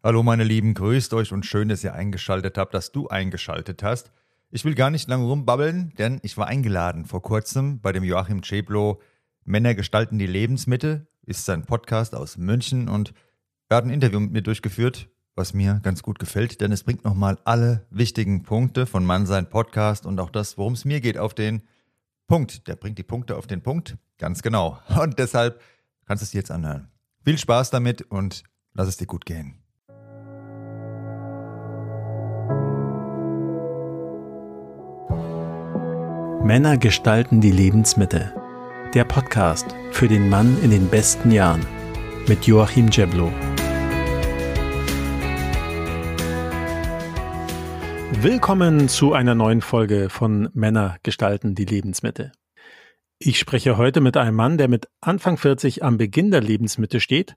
Hallo 0.00 0.22
meine 0.22 0.44
Lieben, 0.44 0.74
grüßt 0.74 1.12
euch 1.14 1.32
und 1.32 1.44
schön, 1.44 1.68
dass 1.68 1.82
ihr 1.82 1.92
eingeschaltet 1.92 2.56
habt, 2.56 2.72
dass 2.72 2.92
du 2.92 3.08
eingeschaltet 3.08 3.82
hast. 3.82 4.12
Ich 4.48 4.64
will 4.64 4.76
gar 4.76 4.90
nicht 4.90 5.08
lange 5.08 5.24
rumbabbeln, 5.24 5.92
denn 5.98 6.20
ich 6.22 6.36
war 6.36 6.46
eingeladen 6.46 7.04
vor 7.04 7.20
kurzem 7.20 7.80
bei 7.80 7.90
dem 7.90 8.04
Joachim 8.04 8.44
Ceblo. 8.44 9.00
Männer 9.44 9.74
gestalten 9.74 10.16
die 10.20 10.28
Lebensmittel, 10.28 11.08
ist 11.26 11.44
sein 11.44 11.66
Podcast 11.66 12.14
aus 12.14 12.36
München 12.36 12.88
und 12.88 13.12
er 13.68 13.78
hat 13.78 13.86
ein 13.86 13.90
Interview 13.90 14.20
mit 14.20 14.30
mir 14.30 14.42
durchgeführt, 14.42 15.08
was 15.34 15.52
mir 15.52 15.80
ganz 15.82 16.04
gut 16.04 16.20
gefällt, 16.20 16.60
denn 16.60 16.70
es 16.70 16.84
bringt 16.84 17.04
nochmal 17.04 17.36
alle 17.44 17.84
wichtigen 17.90 18.44
Punkte 18.44 18.86
von 18.86 19.04
Mann 19.04 19.26
sein 19.26 19.50
Podcast 19.50 20.06
und 20.06 20.20
auch 20.20 20.30
das, 20.30 20.56
worum 20.56 20.74
es 20.74 20.84
mir 20.84 21.00
geht, 21.00 21.18
auf 21.18 21.34
den 21.34 21.64
Punkt. 22.28 22.68
Der 22.68 22.76
bringt 22.76 22.98
die 22.98 23.02
Punkte 23.02 23.36
auf 23.36 23.48
den 23.48 23.62
Punkt, 23.62 23.96
ganz 24.16 24.42
genau. 24.42 24.78
Und 25.02 25.18
deshalb 25.18 25.60
kannst 26.06 26.22
du 26.22 26.24
es 26.24 26.32
jetzt 26.34 26.52
anhören. 26.52 26.88
Viel 27.24 27.36
Spaß 27.36 27.70
damit 27.70 28.02
und 28.02 28.44
lass 28.74 28.86
es 28.86 28.96
dir 28.96 29.06
gut 29.06 29.26
gehen. 29.26 29.60
Männer 36.48 36.78
gestalten 36.78 37.42
die 37.42 37.50
Lebensmitte. 37.50 38.32
Der 38.94 39.04
Podcast 39.04 39.66
für 39.90 40.08
den 40.08 40.30
Mann 40.30 40.56
in 40.62 40.70
den 40.70 40.88
besten 40.88 41.30
Jahren 41.30 41.60
mit 42.26 42.46
Joachim 42.46 42.88
Jeblo. 42.88 43.30
Willkommen 48.22 48.88
zu 48.88 49.12
einer 49.12 49.34
neuen 49.34 49.60
Folge 49.60 50.08
von 50.08 50.48
Männer 50.54 50.96
gestalten 51.02 51.54
die 51.54 51.66
Lebensmitte. 51.66 52.32
Ich 53.18 53.38
spreche 53.38 53.76
heute 53.76 54.00
mit 54.00 54.16
einem 54.16 54.36
Mann, 54.36 54.56
der 54.56 54.68
mit 54.68 54.88
Anfang 55.02 55.36
40 55.36 55.84
am 55.84 55.98
Beginn 55.98 56.30
der 56.30 56.40
Lebensmitte 56.40 57.00
steht 57.00 57.36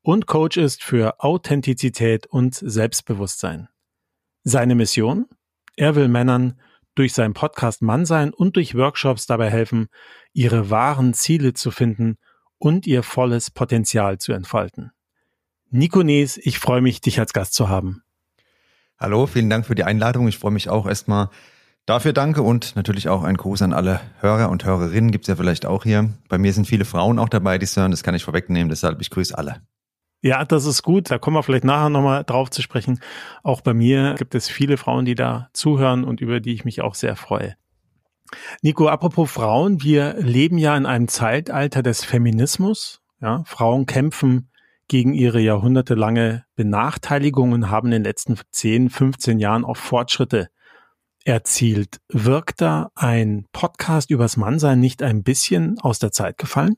und 0.00 0.26
Coach 0.26 0.56
ist 0.56 0.82
für 0.82 1.22
Authentizität 1.22 2.26
und 2.26 2.54
Selbstbewusstsein. 2.54 3.68
Seine 4.44 4.74
Mission? 4.74 5.26
Er 5.76 5.94
will 5.94 6.08
Männern 6.08 6.58
durch 6.96 7.12
seinen 7.12 7.34
Podcast 7.34 7.82
Mann 7.82 8.04
sein 8.04 8.34
und 8.34 8.56
durch 8.56 8.74
Workshops 8.74 9.26
dabei 9.26 9.50
helfen, 9.50 9.86
ihre 10.32 10.70
wahren 10.70 11.14
Ziele 11.14 11.52
zu 11.54 11.70
finden 11.70 12.16
und 12.58 12.86
ihr 12.86 13.04
volles 13.04 13.50
Potenzial 13.50 14.18
zu 14.18 14.32
entfalten. 14.32 14.90
Nico 15.70 16.02
Nees, 16.02 16.38
ich 16.38 16.58
freue 16.58 16.80
mich, 16.80 17.00
dich 17.00 17.20
als 17.20 17.32
Gast 17.32 17.54
zu 17.54 17.68
haben. 17.68 18.02
Hallo, 18.98 19.26
vielen 19.26 19.50
Dank 19.50 19.66
für 19.66 19.74
die 19.74 19.84
Einladung. 19.84 20.26
Ich 20.26 20.38
freue 20.38 20.52
mich 20.52 20.68
auch 20.68 20.86
erstmal 20.86 21.28
dafür 21.84 22.12
danke 22.12 22.42
und 22.42 22.76
natürlich 22.76 23.08
auch 23.08 23.22
ein 23.22 23.36
Gruß 23.36 23.62
an 23.62 23.74
alle 23.74 24.00
Hörer 24.20 24.48
und 24.48 24.64
Hörerinnen. 24.64 25.10
Gibt 25.10 25.24
es 25.24 25.28
ja 25.28 25.36
vielleicht 25.36 25.66
auch 25.66 25.84
hier. 25.84 26.14
Bei 26.28 26.38
mir 26.38 26.52
sind 26.52 26.66
viele 26.66 26.86
Frauen 26.86 27.18
auch 27.18 27.28
dabei, 27.28 27.58
die 27.58 27.64
es 27.64 27.76
hören. 27.76 27.90
Das 27.90 28.02
kann 28.02 28.14
ich 28.14 28.24
vorwegnehmen. 28.24 28.70
Deshalb, 28.70 29.00
ich 29.02 29.10
grüße 29.10 29.36
alle. 29.36 29.60
Ja, 30.26 30.44
das 30.44 30.64
ist 30.64 30.82
gut. 30.82 31.08
Da 31.08 31.18
kommen 31.18 31.36
wir 31.36 31.44
vielleicht 31.44 31.62
nachher 31.62 31.88
nochmal 31.88 32.24
drauf 32.24 32.50
zu 32.50 32.60
sprechen. 32.60 32.98
Auch 33.44 33.60
bei 33.60 33.74
mir 33.74 34.16
gibt 34.18 34.34
es 34.34 34.48
viele 34.48 34.76
Frauen, 34.76 35.04
die 35.04 35.14
da 35.14 35.50
zuhören 35.52 36.02
und 36.02 36.20
über 36.20 36.40
die 36.40 36.52
ich 36.52 36.64
mich 36.64 36.80
auch 36.80 36.96
sehr 36.96 37.14
freue. 37.14 37.54
Nico, 38.60 38.88
apropos 38.88 39.30
Frauen, 39.30 39.84
wir 39.84 40.14
leben 40.18 40.58
ja 40.58 40.76
in 40.76 40.84
einem 40.84 41.06
Zeitalter 41.06 41.84
des 41.84 42.04
Feminismus. 42.04 43.00
Ja, 43.20 43.44
Frauen 43.46 43.86
kämpfen 43.86 44.50
gegen 44.88 45.14
ihre 45.14 45.38
jahrhundertelange 45.38 46.44
Benachteiligung 46.56 47.52
und 47.52 47.70
haben 47.70 47.86
in 47.86 47.92
den 47.92 48.04
letzten 48.04 48.36
10, 48.50 48.90
15 48.90 49.38
Jahren 49.38 49.64
auch 49.64 49.76
Fortschritte 49.76 50.48
erzielt. 51.24 52.00
Wirkt 52.08 52.60
da 52.60 52.90
ein 52.96 53.46
Podcast 53.52 54.10
übers 54.10 54.36
Mannsein 54.36 54.80
nicht 54.80 55.04
ein 55.04 55.22
bisschen 55.22 55.78
aus 55.78 56.00
der 56.00 56.10
Zeit 56.10 56.36
gefallen? 56.36 56.74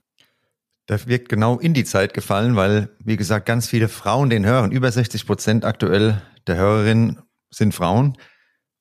Das 0.88 1.06
wirkt 1.06 1.28
genau 1.28 1.58
in 1.58 1.74
die 1.74 1.84
Zeit 1.84 2.14
gefallen, 2.14 2.56
weil, 2.56 2.88
wie 3.04 3.18
gesagt, 3.18 3.44
ganz 3.44 3.68
viele 3.68 3.88
Frauen 3.88 4.30
den 4.30 4.46
hören. 4.46 4.72
Über 4.72 4.90
60 4.90 5.26
Prozent 5.26 5.66
aktuell 5.66 6.22
der 6.46 6.56
Hörerinnen 6.56 7.20
sind 7.50 7.74
Frauen. 7.74 8.16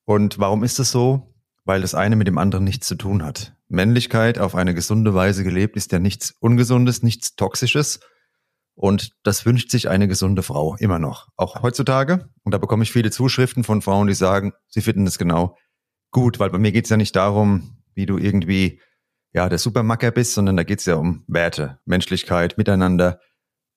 Und 0.05 0.39
warum 0.39 0.63
ist 0.63 0.79
das 0.79 0.89
so? 0.89 1.35
Weil 1.65 1.81
das 1.81 1.95
eine 1.95 2.15
mit 2.15 2.25
dem 2.25 2.37
anderen 2.37 2.63
nichts 2.63 2.87
zu 2.87 2.95
tun 2.95 3.25
hat. 3.25 3.57
Männlichkeit 3.67 4.39
auf 4.39 4.55
eine 4.55 4.73
gesunde 4.73 5.13
Weise 5.15 5.43
gelebt 5.43 5.75
ist 5.75 5.91
ja 5.91 5.99
nichts 5.99 6.33
Ungesundes, 6.39 7.03
nichts 7.03 7.35
Toxisches. 7.35 7.99
Und 8.73 9.11
das 9.23 9.45
wünscht 9.45 9.69
sich 9.69 9.89
eine 9.89 10.07
gesunde 10.07 10.43
Frau 10.43 10.77
immer 10.77 10.99
noch, 10.99 11.27
auch 11.35 11.61
heutzutage. 11.61 12.29
Und 12.43 12.53
da 12.53 12.57
bekomme 12.57 12.83
ich 12.83 12.93
viele 12.93 13.11
Zuschriften 13.11 13.65
von 13.65 13.81
Frauen, 13.81 14.07
die 14.07 14.13
sagen, 14.13 14.53
sie 14.69 14.81
finden 14.81 15.03
das 15.03 15.17
genau 15.17 15.57
gut, 16.11 16.39
weil 16.39 16.51
bei 16.51 16.57
mir 16.57 16.71
geht 16.71 16.85
es 16.85 16.89
ja 16.89 16.95
nicht 16.95 17.17
darum, 17.17 17.83
wie 17.95 18.05
du 18.05 18.17
irgendwie 18.17 18.79
ja, 19.37 19.49
der 19.49 19.59
Supermacker 19.59 20.09
bist, 20.09 20.33
sondern 20.33 20.57
da 20.57 20.63
geht 20.63 20.79
es 20.79 20.85
ja 20.87 20.95
um 20.95 21.23
Werte, 21.27 21.79
Menschlichkeit, 21.85 22.57
Miteinander 22.57 23.21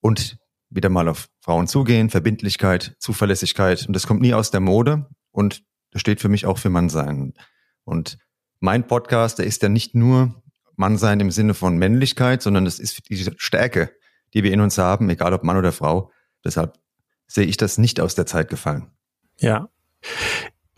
und 0.00 0.38
wieder 0.71 0.88
mal 0.88 1.06
auf 1.06 1.28
Frauen 1.43 1.66
zugehen, 1.66 2.09
Verbindlichkeit, 2.09 2.97
Zuverlässigkeit. 2.98 3.87
Und 3.87 3.94
das 3.94 4.06
kommt 4.06 4.22
nie 4.22 4.32
aus 4.32 4.50
der 4.50 4.60
Mode 4.60 5.06
und 5.32 5.62
das 5.91 6.00
steht 6.00 6.22
für 6.22 6.31
mich 6.31 6.47
auch 6.47 6.56
für 6.56 6.70
Mannsein. 6.70 7.34
Und 7.84 8.16
mein 8.60 8.87
Podcast, 8.87 9.38
der 9.38 9.44
ist 9.44 9.62
ja 9.62 9.69
nicht 9.69 9.94
nur 9.94 10.43
Mannsein 10.76 11.20
im 11.20 11.31
Sinne 11.31 11.53
von 11.53 11.76
Männlichkeit, 11.76 12.41
sondern 12.41 12.65
das 12.65 12.78
ist 12.78 13.10
diese 13.10 13.34
Stärke, 13.37 13.93
die 14.32 14.43
wir 14.43 14.54
in 14.54 14.62
uns 14.62 14.78
haben, 14.78 15.10
egal 15.10 15.34
ob 15.34 15.44
Mann 15.44 15.59
oder 15.59 15.72
Frau. 15.72 16.10
Deshalb 16.43 16.78
sehe 17.26 17.44
ich 17.44 17.59
das 17.59 17.76
nicht 17.76 18.00
aus 18.00 18.15
der 18.15 18.25
Zeit 18.25 18.49
gefallen. 18.49 18.93
Ja. 19.37 19.69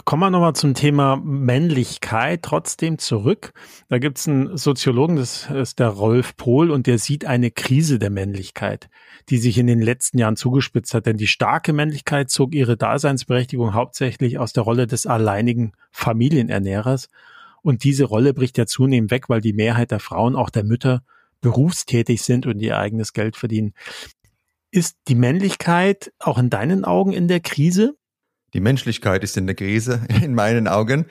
Kommen 0.05 0.23
wir 0.23 0.31
nochmal 0.31 0.55
zum 0.55 0.75
Thema 0.75 1.17
Männlichkeit 1.17 2.43
trotzdem 2.43 2.99
zurück. 2.99 3.53
Da 3.89 3.99
gibt 3.99 4.19
es 4.19 4.27
einen 4.27 4.57
Soziologen, 4.57 5.17
das 5.17 5.49
ist 5.49 5.79
der 5.79 5.89
Rolf 5.89 6.37
Pohl, 6.37 6.71
und 6.73 6.89
der 6.89 6.99
sieht 6.99 7.25
eine 7.25 7.53
Krise 7.53 8.01
der 8.01 8.11
Männlichkeit, 8.11 8.89
die 9.29 9.39
sich 9.39 9.59
in 9.59 9.69
den 9.69 9.81
letzten 9.81 10.19
Jahren 10.19 10.37
zugespitzt 10.37 10.95
hat. 10.95 11.07
Denn 11.07 11.19
die 11.19 11.29
starke 11.29 11.73
Männlichkeit 11.73 12.31
zog 12.31 12.55
ihre 12.55 12.77
Daseinsberechtigung 12.77 13.75
hauptsächlich 13.75 14.39
aus 14.39 14.53
der 14.53 14.65
Rolle 14.65 14.89
des 14.89 15.07
alleinigen 15.07 15.73
Familienernährers. 15.93 17.09
Und 17.63 17.85
diese 17.85 18.05
Rolle 18.05 18.35
bricht 18.35 18.59
ja 18.59 18.67
zunehmend 18.67 19.13
weg, 19.13 19.29
weil 19.29 19.41
die 19.41 19.53
Mehrheit 19.53 19.93
der 19.93 20.01
Frauen, 20.01 20.35
auch 20.35 20.51
der 20.51 20.65
Mütter, 20.65 21.05
berufstätig 21.41 22.23
sind 22.23 22.47
und 22.47 22.61
ihr 22.61 22.77
eigenes 22.77 23.13
Geld 23.13 23.37
verdienen. 23.37 23.73
Ist 24.73 24.97
die 25.07 25.15
Männlichkeit 25.15 26.13
auch 26.19 26.39
in 26.39 26.51
deinen 26.51 26.85
Augen 26.85 27.13
in 27.13 27.29
der 27.29 27.41
Krise? 27.41 27.95
Die 28.55 28.61
Menschlichkeit 28.61 29.25
ist 29.25 29.37
in 29.37 29.47
der 29.47 29.57
Krise, 29.57 30.01
in 30.23 30.35
meinen 30.35 30.69
Augen. 30.69 31.07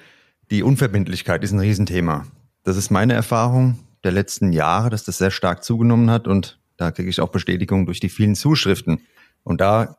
Die 0.49 0.63
Unverbindlichkeit 0.63 1.43
ist 1.43 1.51
ein 1.51 1.59
Riesenthema. 1.59 2.25
Das 2.63 2.77
ist 2.77 2.91
meine 2.91 3.13
Erfahrung 3.13 3.79
der 4.03 4.11
letzten 4.11 4.51
Jahre, 4.51 4.89
dass 4.89 5.03
das 5.03 5.17
sehr 5.17 5.31
stark 5.31 5.63
zugenommen 5.63 6.09
hat 6.09 6.27
und 6.27 6.59
da 6.77 6.91
kriege 6.91 7.09
ich 7.09 7.21
auch 7.21 7.29
Bestätigung 7.29 7.85
durch 7.85 7.99
die 7.99 8.09
vielen 8.09 8.35
Zuschriften. 8.35 9.01
Und 9.43 9.61
da, 9.61 9.97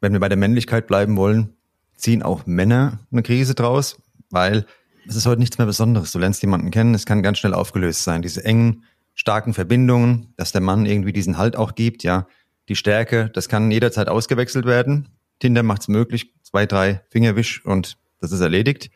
wenn 0.00 0.12
wir 0.12 0.20
bei 0.20 0.28
der 0.28 0.38
Männlichkeit 0.38 0.86
bleiben 0.86 1.16
wollen, 1.16 1.54
ziehen 1.96 2.22
auch 2.22 2.46
Männer 2.46 2.98
eine 3.12 3.22
Krise 3.22 3.54
draus, 3.54 4.00
weil 4.30 4.66
es 5.06 5.16
ist 5.16 5.26
heute 5.26 5.40
nichts 5.40 5.58
mehr 5.58 5.66
Besonderes. 5.66 6.12
Du 6.12 6.18
lernst 6.18 6.42
jemanden 6.42 6.70
kennen, 6.70 6.94
es 6.94 7.06
kann 7.06 7.22
ganz 7.22 7.38
schnell 7.38 7.54
aufgelöst 7.54 8.04
sein. 8.04 8.22
Diese 8.22 8.44
engen, 8.44 8.84
starken 9.14 9.54
Verbindungen, 9.54 10.32
dass 10.36 10.52
der 10.52 10.60
Mann 10.60 10.86
irgendwie 10.86 11.12
diesen 11.12 11.38
Halt 11.38 11.56
auch 11.56 11.74
gibt, 11.74 12.02
ja. 12.02 12.26
Die 12.68 12.76
Stärke, 12.76 13.30
das 13.32 13.48
kann 13.48 13.70
jederzeit 13.70 14.08
ausgewechselt 14.08 14.66
werden. 14.66 15.08
Tinder 15.38 15.62
macht 15.62 15.82
es 15.82 15.88
möglich, 15.88 16.34
zwei, 16.48 16.64
drei 16.64 17.02
Fingerwisch 17.10 17.64
und 17.64 17.98
das 18.20 18.32
ist 18.32 18.40
erledigt. 18.40 18.90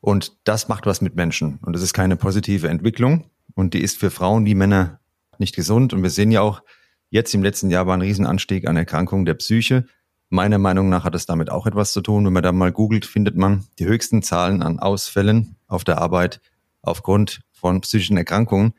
Und 0.00 0.36
das 0.44 0.68
macht 0.68 0.84
was 0.84 1.00
mit 1.00 1.16
Menschen. 1.16 1.58
Und 1.62 1.72
das 1.72 1.82
ist 1.82 1.94
keine 1.94 2.16
positive 2.16 2.68
Entwicklung. 2.68 3.30
Und 3.54 3.72
die 3.72 3.80
ist 3.80 3.98
für 3.98 4.10
Frauen 4.10 4.44
wie 4.44 4.54
Männer 4.54 5.00
nicht 5.38 5.56
gesund. 5.56 5.94
Und 5.94 6.02
wir 6.02 6.10
sehen 6.10 6.30
ja 6.30 6.42
auch, 6.42 6.62
jetzt 7.08 7.34
im 7.34 7.42
letzten 7.42 7.70
Jahr 7.70 7.86
war 7.86 7.96
ein 7.96 8.02
Riesenanstieg 8.02 8.68
an 8.68 8.76
Erkrankungen 8.76 9.24
der 9.24 9.34
Psyche. 9.34 9.86
Meiner 10.28 10.58
Meinung 10.58 10.90
nach 10.90 11.04
hat 11.04 11.14
es 11.14 11.24
damit 11.24 11.48
auch 11.48 11.66
etwas 11.66 11.92
zu 11.92 12.02
tun. 12.02 12.26
Wenn 12.26 12.34
man 12.34 12.42
da 12.42 12.52
mal 12.52 12.70
googelt, 12.70 13.06
findet 13.06 13.34
man 13.34 13.64
die 13.78 13.86
höchsten 13.86 14.22
Zahlen 14.22 14.62
an 14.62 14.78
Ausfällen 14.78 15.56
auf 15.68 15.84
der 15.84 15.98
Arbeit 15.98 16.42
aufgrund 16.82 17.40
von 17.52 17.80
psychischen 17.80 18.18
Erkrankungen. 18.18 18.74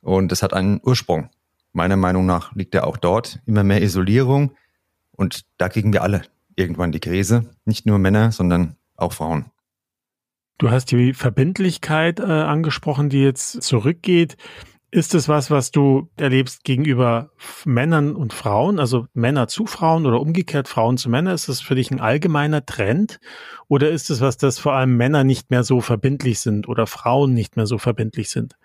Und 0.00 0.32
das 0.32 0.42
hat 0.42 0.54
einen 0.54 0.80
Ursprung. 0.82 1.28
Meiner 1.74 1.96
Meinung 1.96 2.24
nach 2.24 2.54
liegt 2.54 2.74
er 2.74 2.86
auch 2.86 2.96
dort. 2.96 3.40
Immer 3.44 3.62
mehr 3.62 3.82
Isolierung, 3.82 4.52
und 5.16 5.46
da 5.58 5.68
kriegen 5.68 5.92
wir 5.92 6.02
alle 6.02 6.22
irgendwann 6.56 6.92
die 6.92 7.00
Krise. 7.00 7.50
Nicht 7.64 7.86
nur 7.86 7.98
Männer, 7.98 8.32
sondern 8.32 8.76
auch 8.96 9.12
Frauen. 9.12 9.46
Du 10.58 10.70
hast 10.70 10.90
die 10.90 11.12
Verbindlichkeit 11.12 12.18
äh, 12.18 12.24
angesprochen, 12.24 13.10
die 13.10 13.22
jetzt 13.22 13.62
zurückgeht. 13.62 14.36
Ist 14.90 15.14
es 15.14 15.28
was, 15.28 15.50
was 15.50 15.70
du 15.70 16.08
erlebst 16.16 16.64
gegenüber 16.64 17.30
Männern 17.66 18.16
und 18.16 18.32
Frauen, 18.32 18.78
also 18.78 19.06
Männer 19.12 19.48
zu 19.48 19.66
Frauen 19.66 20.06
oder 20.06 20.20
umgekehrt 20.20 20.68
Frauen 20.68 20.96
zu 20.96 21.10
Männern? 21.10 21.34
Ist 21.34 21.50
das 21.50 21.60
für 21.60 21.74
dich 21.74 21.90
ein 21.90 22.00
allgemeiner 22.00 22.64
Trend? 22.64 23.20
Oder 23.68 23.90
ist 23.90 24.08
es 24.08 24.22
was, 24.22 24.38
dass 24.38 24.58
vor 24.58 24.72
allem 24.72 24.96
Männer 24.96 25.24
nicht 25.24 25.50
mehr 25.50 25.64
so 25.64 25.82
verbindlich 25.82 26.40
sind 26.40 26.68
oder 26.68 26.86
Frauen 26.86 27.34
nicht 27.34 27.56
mehr 27.56 27.66
so 27.66 27.76
verbindlich 27.76 28.30
sind? 28.30 28.56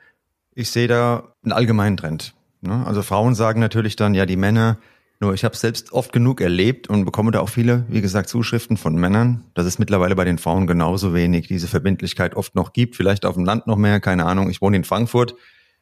Ich 0.53 0.69
sehe 0.69 0.87
da 0.87 1.33
einen 1.43 1.51
allgemeinen 1.51 1.97
Trend. 1.97 2.33
Ne? 2.61 2.85
Also 2.85 3.01
Frauen 3.01 3.35
sagen 3.35 3.59
natürlich 3.59 3.95
dann, 3.95 4.13
ja, 4.13 4.25
die 4.25 4.37
Männer, 4.37 4.77
nur 5.21 5.33
ich 5.35 5.43
habe 5.43 5.55
selbst 5.55 5.93
oft 5.93 6.11
genug 6.11 6.41
erlebt 6.41 6.89
und 6.89 7.05
bekomme 7.05 7.31
da 7.31 7.39
auch 7.39 7.49
viele, 7.49 7.85
wie 7.87 8.01
gesagt, 8.01 8.27
Zuschriften 8.27 8.75
von 8.75 8.95
Männern, 8.95 9.45
dass 9.53 9.67
es 9.67 9.77
mittlerweile 9.77 10.15
bei 10.15 10.25
den 10.25 10.39
Frauen 10.39 10.65
genauso 10.65 11.13
wenig 11.13 11.47
diese 11.47 11.67
Verbindlichkeit 11.67 12.35
oft 12.35 12.55
noch 12.55 12.73
gibt, 12.73 12.95
vielleicht 12.95 13.25
auf 13.25 13.35
dem 13.35 13.45
Land 13.45 13.67
noch 13.67 13.77
mehr, 13.77 13.99
keine 13.99 14.25
Ahnung. 14.25 14.49
Ich 14.49 14.61
wohne 14.61 14.77
in 14.77 14.83
Frankfurt 14.83 15.35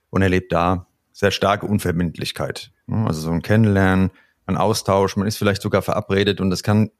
und 0.09 0.21
erlebt 0.21 0.51
da 0.51 0.88
sehr 1.13 1.31
starke 1.31 1.65
Unverbindlichkeit. 1.65 2.71
Also 2.88 3.21
so 3.21 3.31
ein 3.31 3.41
Kennenlernen, 3.41 4.12
ein 4.45 4.57
Austausch, 4.57 5.15
man 5.15 5.27
ist 5.27 5.38
vielleicht 5.38 5.62
sogar 5.62 5.81
verabredet 5.81 6.41
und 6.41 6.50
das 6.50 6.62
kann 6.62 6.91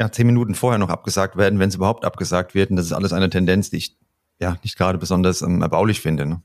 ja 0.00 0.10
zehn 0.10 0.26
Minuten 0.26 0.54
vorher 0.54 0.78
noch 0.78 0.90
abgesagt 0.90 1.36
werden, 1.36 1.58
wenn 1.58 1.68
es 1.68 1.76
überhaupt 1.76 2.04
abgesagt 2.04 2.54
wird. 2.54 2.70
Und 2.70 2.76
das 2.76 2.86
ist 2.86 2.92
alles 2.92 3.12
eine 3.12 3.30
Tendenz, 3.30 3.70
die 3.70 3.76
ich 3.76 3.96
ja 4.40 4.56
nicht 4.62 4.76
gerade 4.76 4.98
besonders 4.98 5.42
ähm, 5.42 5.62
erbaulich 5.62 6.00
finde. 6.00 6.26
Ne? 6.26 6.42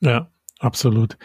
Ja, 0.00 0.30
absolut. 0.58 1.16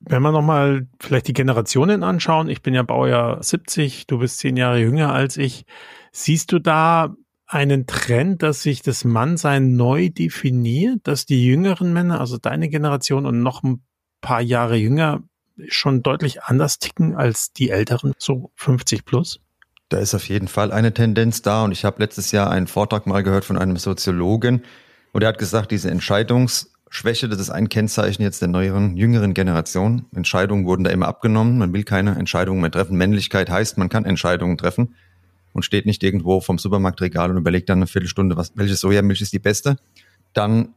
Wenn 0.00 0.22
wir 0.22 0.32
nochmal 0.32 0.86
vielleicht 1.00 1.28
die 1.28 1.32
Generationen 1.32 2.02
anschauen, 2.02 2.48
ich 2.48 2.62
bin 2.62 2.74
ja 2.74 2.82
Baujahr 2.82 3.42
70, 3.42 4.06
du 4.06 4.18
bist 4.18 4.38
zehn 4.38 4.56
Jahre 4.56 4.80
jünger 4.80 5.12
als 5.12 5.36
ich. 5.36 5.64
Siehst 6.12 6.52
du 6.52 6.60
da 6.60 7.14
einen 7.46 7.86
Trend, 7.86 8.42
dass 8.42 8.62
sich 8.62 8.82
das 8.82 9.04
Mannsein 9.04 9.74
neu 9.74 10.10
definiert, 10.10 11.00
dass 11.04 11.26
die 11.26 11.44
jüngeren 11.44 11.92
Männer, 11.92 12.20
also 12.20 12.36
deine 12.36 12.68
Generation 12.68 13.26
und 13.26 13.42
noch 13.42 13.62
ein 13.62 13.82
paar 14.20 14.40
Jahre 14.40 14.76
jünger, 14.76 15.22
schon 15.66 16.02
deutlich 16.02 16.42
anders 16.44 16.78
ticken 16.78 17.16
als 17.16 17.52
die 17.52 17.70
älteren, 17.70 18.12
so 18.18 18.52
50 18.56 19.04
plus? 19.04 19.40
Da 19.88 19.98
ist 19.98 20.14
auf 20.14 20.28
jeden 20.28 20.48
Fall 20.48 20.70
eine 20.70 20.92
Tendenz 20.92 21.42
da 21.42 21.64
und 21.64 21.72
ich 21.72 21.84
habe 21.84 22.02
letztes 22.02 22.30
Jahr 22.30 22.50
einen 22.50 22.66
Vortrag 22.66 23.06
mal 23.06 23.22
gehört 23.22 23.46
von 23.46 23.58
einem 23.58 23.76
Soziologen 23.76 24.62
und 25.12 25.22
er 25.22 25.28
hat 25.30 25.38
gesagt, 25.38 25.70
diese 25.70 25.90
Entscheidungsschwäche, 26.88 27.28
das 27.28 27.38
ist 27.38 27.50
ein 27.50 27.68
Kennzeichen 27.68 28.22
jetzt 28.22 28.40
der 28.40 28.48
neueren, 28.48 28.96
jüngeren 28.96 29.34
Generation. 29.34 30.06
Entscheidungen 30.14 30.64
wurden 30.64 30.84
da 30.84 30.90
immer 30.90 31.06
abgenommen, 31.06 31.58
man 31.58 31.72
will 31.72 31.84
keine 31.84 32.16
Entscheidungen 32.16 32.60
mehr 32.60 32.70
treffen. 32.70 32.96
Männlichkeit 32.96 33.50
heißt, 33.50 33.76
man 33.78 33.88
kann 33.88 34.04
Entscheidungen 34.04 34.56
treffen 34.56 34.94
und 35.52 35.64
steht 35.64 35.86
nicht 35.86 36.02
irgendwo 36.02 36.40
vom 36.40 36.58
Supermarktregal 36.58 37.30
und 37.30 37.36
überlegt 37.36 37.68
dann 37.68 37.78
eine 37.78 37.86
Viertelstunde, 37.86 38.36
was, 38.36 38.52
welche 38.54 38.74
Sojamilch 38.74 39.20
ist 39.20 39.32
die 39.32 39.38
beste. 39.38 39.76
Dann 40.32 40.70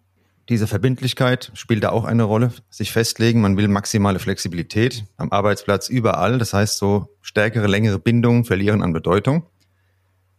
diese 0.49 0.67
Verbindlichkeit 0.67 1.51
spielt 1.53 1.83
da 1.83 1.89
auch 1.89 2.03
eine 2.03 2.23
Rolle. 2.23 2.51
Sich 2.69 2.91
festlegen, 2.91 3.39
man 3.39 3.55
will 3.55 3.69
maximale 3.69 4.19
Flexibilität 4.19 5.05
am 5.15 5.31
Arbeitsplatz 5.31 5.87
überall. 5.87 6.39
Das 6.39 6.53
heißt, 6.53 6.77
so 6.77 7.07
stärkere, 7.21 7.67
längere 7.67 7.99
Bindungen 7.99 8.43
verlieren 8.43 8.81
an 8.81 8.91
Bedeutung. 8.91 9.43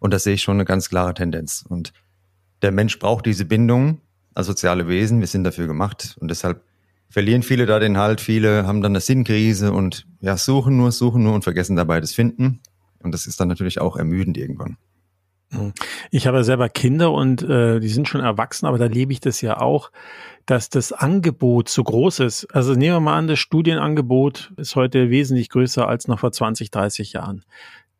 Und 0.00 0.12
da 0.12 0.18
sehe 0.18 0.34
ich 0.34 0.42
schon 0.42 0.56
eine 0.56 0.64
ganz 0.64 0.90
klare 0.90 1.14
Tendenz. 1.14 1.64
Und 1.66 1.92
der 2.60 2.72
Mensch 2.72 2.98
braucht 2.98 3.24
diese 3.24 3.46
Bindungen 3.46 4.00
als 4.34 4.46
soziale 4.46 4.88
Wesen. 4.88 5.20
Wir 5.20 5.26
sind 5.26 5.44
dafür 5.44 5.66
gemacht. 5.66 6.16
Und 6.20 6.30
deshalb 6.30 6.62
verlieren 7.08 7.42
viele 7.42 7.66
da 7.66 7.78
den 7.78 7.98
Halt. 7.98 8.20
Viele 8.20 8.66
haben 8.66 8.82
dann 8.82 8.92
eine 8.92 9.00
Sinnkrise 9.00 9.72
und 9.72 10.06
ja, 10.20 10.36
suchen 10.36 10.76
nur, 10.76 10.92
suchen 10.92 11.22
nur 11.22 11.34
und 11.34 11.44
vergessen 11.44 11.76
dabei 11.76 12.00
das 12.00 12.12
Finden. 12.12 12.60
Und 13.02 13.12
das 13.12 13.26
ist 13.26 13.40
dann 13.40 13.48
natürlich 13.48 13.80
auch 13.80 13.96
ermüdend 13.96 14.38
irgendwann. 14.38 14.76
Hm. 15.50 15.72
Ich 16.10 16.26
habe 16.26 16.44
selber 16.44 16.68
Kinder 16.68 17.12
und 17.12 17.42
äh, 17.42 17.78
die 17.80 17.88
sind 17.88 18.08
schon 18.08 18.22
erwachsen, 18.22 18.66
aber 18.66 18.78
da 18.78 18.86
lebe 18.86 19.12
ich 19.12 19.20
das 19.20 19.40
ja 19.42 19.60
auch, 19.60 19.90
dass 20.46 20.70
das 20.70 20.92
Angebot 20.92 21.68
so 21.68 21.84
groß 21.84 22.20
ist. 22.20 22.46
Also 22.54 22.72
nehmen 22.72 22.96
wir 22.96 23.00
mal 23.00 23.18
an, 23.18 23.28
das 23.28 23.38
Studienangebot 23.38 24.52
ist 24.56 24.76
heute 24.76 25.10
wesentlich 25.10 25.50
größer 25.50 25.86
als 25.86 26.08
noch 26.08 26.20
vor 26.20 26.32
20, 26.32 26.70
30 26.70 27.12
Jahren. 27.12 27.44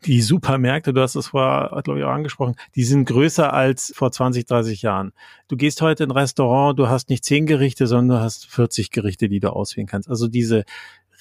Die 0.04 0.20
Supermärkte, 0.20 0.92
du 0.92 1.00
hast 1.00 1.14
es 1.14 1.28
vorher, 1.28 1.80
glaube 1.82 2.00
ich, 2.00 2.04
auch 2.04 2.10
angesprochen, 2.10 2.56
die 2.74 2.84
sind 2.84 3.04
größer 3.04 3.52
als 3.52 3.92
vor 3.94 4.10
20, 4.10 4.46
30 4.46 4.82
Jahren. 4.82 5.12
Du 5.46 5.56
gehst 5.56 5.80
heute 5.80 6.04
in 6.04 6.10
ein 6.10 6.16
Restaurant, 6.16 6.78
du 6.78 6.88
hast 6.88 7.08
nicht 7.08 7.24
10 7.24 7.46
Gerichte, 7.46 7.86
sondern 7.86 8.18
du 8.18 8.24
hast 8.24 8.46
40 8.46 8.90
Gerichte, 8.90 9.28
die 9.28 9.38
du 9.38 9.50
auswählen 9.50 9.86
kannst. 9.86 10.08
Also 10.08 10.26
diese 10.26 10.64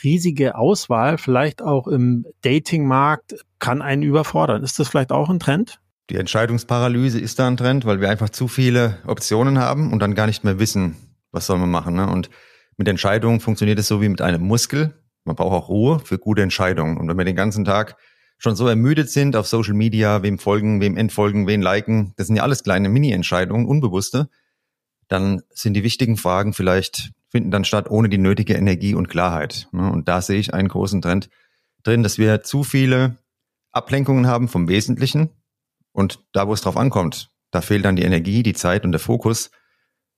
riesige 0.03 0.55
Auswahl, 0.55 1.17
vielleicht 1.17 1.61
auch 1.61 1.87
im 1.87 2.25
Datingmarkt, 2.41 3.35
kann 3.59 3.83
einen 3.83 4.01
überfordern. 4.01 4.63
Ist 4.63 4.79
das 4.79 4.87
vielleicht 4.87 5.11
auch 5.11 5.29
ein 5.29 5.39
Trend? 5.39 5.79
Die 6.09 6.17
Entscheidungsparalyse 6.17 7.19
ist 7.19 7.39
da 7.39 7.47
ein 7.47 7.57
Trend, 7.57 7.85
weil 7.85 8.01
wir 8.01 8.09
einfach 8.09 8.29
zu 8.29 8.47
viele 8.47 8.97
Optionen 9.05 9.59
haben 9.59 9.93
und 9.93 9.99
dann 9.99 10.15
gar 10.15 10.25
nicht 10.25 10.43
mehr 10.43 10.59
wissen, 10.59 10.95
was 11.31 11.45
soll 11.45 11.59
man 11.59 11.69
machen. 11.69 11.95
Ne? 11.95 12.09
Und 12.09 12.29
mit 12.77 12.87
Entscheidungen 12.87 13.39
funktioniert 13.39 13.79
es 13.79 13.87
so 13.87 14.01
wie 14.01 14.09
mit 14.09 14.21
einem 14.21 14.41
Muskel. 14.41 14.93
Man 15.23 15.35
braucht 15.35 15.53
auch 15.53 15.69
Ruhe 15.69 15.99
für 15.99 16.17
gute 16.17 16.41
Entscheidungen. 16.41 16.97
Und 16.97 17.07
wenn 17.07 17.17
wir 17.17 17.25
den 17.25 17.35
ganzen 17.35 17.63
Tag 17.63 17.95
schon 18.41 18.55
so 18.55 18.67
ermüdet 18.67 19.11
sind 19.11 19.35
auf 19.35 19.45
Social 19.45 19.75
Media, 19.75 20.23
wem 20.23 20.39
folgen, 20.39 20.81
wem 20.81 20.97
entfolgen, 20.97 21.45
wen 21.45 21.61
liken, 21.61 22.13
das 22.17 22.25
sind 22.25 22.37
ja 22.37 22.41
alles 22.41 22.63
kleine 22.63 22.89
Mini-Entscheidungen, 22.89 23.67
unbewusste, 23.67 24.29
dann 25.07 25.43
sind 25.51 25.75
die 25.75 25.83
wichtigen 25.83 26.17
Fragen 26.17 26.53
vielleicht, 26.53 27.11
finden 27.29 27.51
dann 27.51 27.65
statt 27.65 27.91
ohne 27.91 28.09
die 28.09 28.17
nötige 28.17 28.55
Energie 28.55 28.95
und 28.95 29.09
Klarheit. 29.09 29.67
Ne? 29.71 29.91
Und 29.91 30.07
da 30.07 30.23
sehe 30.23 30.39
ich 30.39 30.55
einen 30.55 30.69
großen 30.69 31.03
Trend 31.03 31.29
drin, 31.83 32.01
dass 32.01 32.17
wir 32.17 32.41
zu 32.41 32.63
viele 32.63 33.15
Ablenkungen 33.71 34.25
haben 34.25 34.47
vom 34.47 34.67
Wesentlichen 34.67 35.29
und 35.91 36.19
da, 36.31 36.47
wo 36.47 36.53
es 36.53 36.61
drauf 36.61 36.77
ankommt, 36.77 37.29
da 37.51 37.61
fehlt 37.61 37.85
dann 37.85 37.95
die 37.95 38.03
Energie, 38.03 38.41
die 38.41 38.53
Zeit 38.53 38.85
und 38.85 38.91
der 38.91 38.99
Fokus 38.99 39.51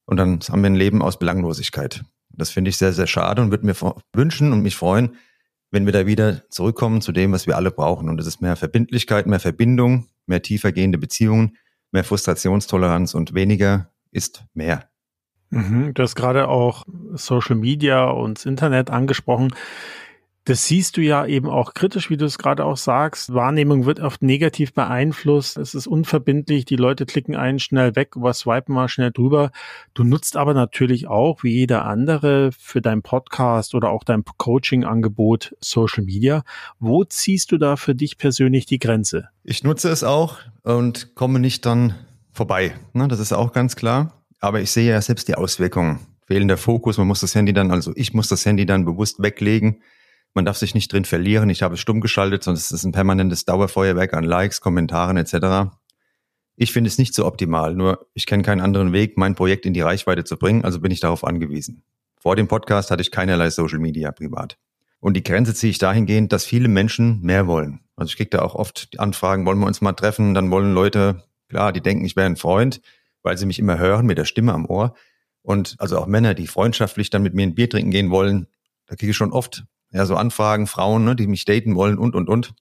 und 0.06 0.16
dann 0.16 0.40
haben 0.40 0.62
wir 0.62 0.70
ein 0.70 0.76
Leben 0.76 1.02
aus 1.02 1.20
Belanglosigkeit. 1.20 2.06
Das 2.30 2.52
finde 2.52 2.70
ich 2.70 2.78
sehr, 2.78 2.94
sehr 2.94 3.08
schade 3.08 3.42
und 3.42 3.52
würde 3.52 3.66
mir 3.66 3.76
wünschen 4.14 4.54
und 4.54 4.62
mich 4.62 4.78
freuen, 4.78 5.18
wenn 5.74 5.88
wir 5.88 5.92
da 5.92 6.06
wieder 6.06 6.48
zurückkommen 6.50 7.02
zu 7.02 7.12
dem, 7.12 7.32
was 7.32 7.48
wir 7.48 7.58
alle 7.58 7.72
brauchen. 7.72 8.08
Und 8.08 8.18
das 8.18 8.28
ist 8.28 8.42
mehr 8.42 8.56
Verbindlichkeit, 8.56 9.26
mehr 9.26 9.40
Verbindung, 9.40 10.08
mehr 10.28 10.44
tiefergehende 10.44 11.00
Beziehungen, 11.00 11.58
mehr 11.92 12.04
Frustrationstoleranz 12.04 13.16
und 13.16 13.34
weniger 13.34 13.90
ist 14.12 14.46
mehr. 14.54 14.88
Mhm, 15.50 15.96
du 15.96 16.04
hast 16.04 16.14
gerade 16.14 16.48
auch 16.48 16.86
Social 17.14 17.56
Media 17.56 18.06
und 18.06 18.38
das 18.38 18.46
Internet 18.46 18.92
angesprochen. 18.92 19.56
Das 20.46 20.68
siehst 20.68 20.98
du 20.98 21.02
ja 21.02 21.26
eben 21.26 21.48
auch 21.48 21.74
kritisch, 21.74 22.10
wie 22.10 22.18
du 22.18 22.26
es 22.26 22.38
gerade 22.38 22.66
auch 22.66 22.76
sagst. 22.76 23.34
Wahrnehmung 23.34 23.86
wird 23.86 24.02
oft 24.02 24.22
negativ 24.22 24.74
beeinflusst. 24.74 25.56
Es 25.56 25.74
ist 25.74 25.88
unverbindlich. 25.88 26.66
Die 26.66 26.76
Leute 26.76 27.06
klicken 27.06 27.38
einen 27.38 27.60
schnell 27.60 27.96
weg, 27.96 28.10
was 28.16 28.40
swipen 28.40 28.76
mal 28.76 28.90
schnell 28.90 29.12
drüber. 29.12 29.52
Du 29.94 30.04
nutzt 30.04 30.36
aber 30.36 30.54
natürlich 30.54 31.08
auch, 31.08 31.44
wie 31.44 31.54
jeder 31.54 31.86
andere, 31.86 32.52
für 32.52 32.82
dein 32.82 33.02
Podcast 33.04 33.74
oder 33.74 33.90
auch 33.90 34.04
dein 34.04 34.26
Coaching-Angebot 34.26 35.56
Social 35.62 36.04
Media. 36.04 36.44
Wo 36.78 37.06
ziehst 37.06 37.54
du 37.54 37.58
da 37.58 37.78
für 37.78 37.96
dich 37.96 38.18
persönlich 38.18 38.66
die 38.66 38.80
Grenze? 38.80 39.30
Ich 39.46 39.64
nutze 39.64 39.90
es 39.92 40.04
auch 40.04 40.40
und 40.64 41.16
komme 41.16 41.40
nicht 41.40 41.66
dann 41.66 41.96
vorbei. 42.34 42.76
Ne, 42.92 43.08
das 43.08 43.20
ist 43.20 43.32
auch 43.32 43.54
ganz 43.54 43.78
klar. 43.78 44.22
Aber 44.42 44.60
ich 44.60 44.72
sehe 44.72 44.90
ja 44.90 45.02
selbst 45.02 45.30
die 45.30 45.36
Auswirkungen. 45.36 46.00
Fehlender 46.28 46.58
Fokus. 46.58 46.98
Man 46.98 47.08
muss 47.08 47.22
das 47.22 47.34
Handy 47.34 47.54
dann, 47.54 47.72
also 47.72 47.94
ich 47.96 48.14
muss 48.14 48.28
das 48.28 48.46
Handy 48.46 48.66
dann 48.66 48.84
bewusst 48.84 49.24
weglegen 49.24 49.78
man 50.34 50.46
darf 50.46 50.58
sich 50.58 50.74
nicht 50.74 50.92
drin 50.92 51.06
verlieren. 51.06 51.50
Ich 51.50 51.62
habe 51.62 51.76
es 51.76 51.80
stumm 51.80 52.02
geschaltet, 52.02 52.44
sonst 52.44 52.66
ist 52.66 52.72
es 52.72 52.84
ein 52.84 52.92
permanentes 52.92 53.46
Dauerfeuerwerk 53.46 54.14
an 54.14 54.24
Likes, 54.24 54.62
Kommentaren 54.62 55.18
etc. 55.18 55.72
Ich 56.56 56.72
finde 56.72 56.88
es 56.88 56.98
nicht 56.98 57.14
so 57.14 57.26
optimal, 57.26 57.76
nur 57.76 58.08
ich 58.14 58.26
kenne 58.26 58.44
keinen 58.44 58.62
anderen 58.62 58.94
Weg, 58.94 59.18
mein 59.18 59.36
Projekt 59.36 59.66
in 59.66 59.74
die 59.74 59.82
Reichweite 59.82 60.24
zu 60.24 60.38
bringen, 60.38 60.64
also 60.64 60.80
bin 60.80 60.92
ich 60.92 61.00
darauf 61.00 61.24
angewiesen. 61.24 61.84
Vor 62.18 62.36
dem 62.36 62.48
Podcast 62.48 62.92
hatte 62.92 63.02
ich 63.02 63.12
keinerlei 63.12 63.50
Social 63.50 63.80
Media 63.80 64.12
privat. 64.12 64.58
Und 65.00 65.16
die 65.16 65.24
Grenze 65.24 65.54
ziehe 65.54 65.72
ich 65.72 65.80
dahingehend, 65.80 66.32
dass 66.32 66.46
viele 66.46 66.70
Menschen 66.70 67.20
mehr 67.22 67.48
wollen. 67.48 67.82
Also 67.98 68.12
ich 68.12 68.16
kriege 68.16 68.30
da 68.30 68.42
auch 68.42 68.56
oft 68.56 68.94
die 68.94 69.00
Anfragen, 69.00 69.46
wollen 69.46 69.60
wir 69.60 69.68
uns 69.68 69.82
mal 69.82 69.94
treffen? 69.94 70.34
Dann 70.34 70.50
wollen 70.50 70.74
Leute, 70.74 71.24
klar, 71.50 71.74
die 71.74 71.82
denken, 71.82 72.06
ich 72.06 72.16
wäre 72.16 72.28
ein 72.28 72.38
Freund, 72.38 72.82
weil 73.22 73.38
sie 73.38 73.46
mich 73.46 73.60
immer 73.60 73.78
hören 73.78 74.06
mit 74.06 74.18
der 74.18 74.26
Stimme 74.26 74.54
am 74.54 74.66
Ohr. 74.66 74.96
Und 75.42 75.76
also 75.80 75.98
auch 75.98 76.08
Männer, 76.08 76.34
die 76.34 76.48
freundschaftlich 76.48 77.10
dann 77.10 77.24
mit 77.24 77.34
mir 77.34 77.44
ein 77.44 77.56
Bier 77.56 77.70
trinken 77.70 77.92
gehen 77.92 78.12
wollen, 78.12 78.48
da 78.86 78.96
kriege 78.96 79.12
ich 79.12 79.18
schon 79.18 79.34
oft 79.34 79.66
ja, 79.94 80.06
so 80.06 80.16
Anfragen, 80.16 80.68
Frauen, 80.68 81.06
ne, 81.06 81.16
die 81.16 81.28
mich 81.28 81.46
daten 81.46 81.76
wollen 81.76 81.98
und, 81.98 82.16
und, 82.16 82.28
und. 82.28 82.54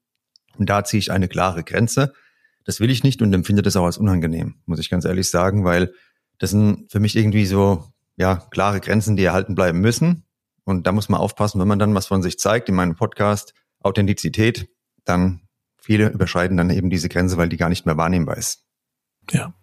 Und 0.59 0.69
da 0.69 0.85
ziehe 0.85 0.99
ich 0.99 1.11
eine 1.11 1.29
klare 1.29 1.65
Grenze. 1.65 2.13
Das 2.65 2.79
will 2.79 2.91
ich 2.91 3.03
nicht 3.03 3.23
und 3.23 3.33
empfinde 3.33 3.63
das 3.63 3.75
auch 3.75 3.87
als 3.87 3.99
unangenehm, 3.99 4.57
muss 4.67 4.79
ich 4.79 4.91
ganz 4.91 5.05
ehrlich 5.05 5.31
sagen, 5.31 5.65
weil 5.65 5.93
das 6.39 6.51
sind 6.51 6.91
für 6.93 7.01
mich 7.01 7.17
irgendwie 7.17 7.47
so, 7.47 7.85
ja, 8.17 8.37
klare 8.51 8.81
Grenzen, 8.81 9.17
die 9.17 9.25
erhalten 9.25 9.55
bleiben 9.55 9.81
müssen. 9.81 10.25
Und 10.65 10.87
da 10.87 10.93
muss 10.93 11.09
man 11.09 11.21
aufpassen, 11.21 11.61
wenn 11.61 11.69
man 11.69 11.79
dann 11.79 11.95
was 11.95 12.07
von 12.07 12.23
sich 12.23 12.39
zeigt 12.39 12.69
in 12.69 12.75
meinem 12.75 12.95
Podcast, 12.95 13.55
Authentizität, 13.81 14.69
dann 15.05 15.41
viele 15.79 16.09
überschreiten 16.11 16.57
dann 16.57 16.71
eben 16.71 16.91
diese 16.91 17.09
Grenze, 17.09 17.37
weil 17.37 17.49
die 17.49 17.57
gar 17.57 17.69
nicht 17.69 17.87
mehr 17.87 17.97
wahrnehmbar 17.97 18.37
ist. 18.37 18.65
Ja. 19.31 19.55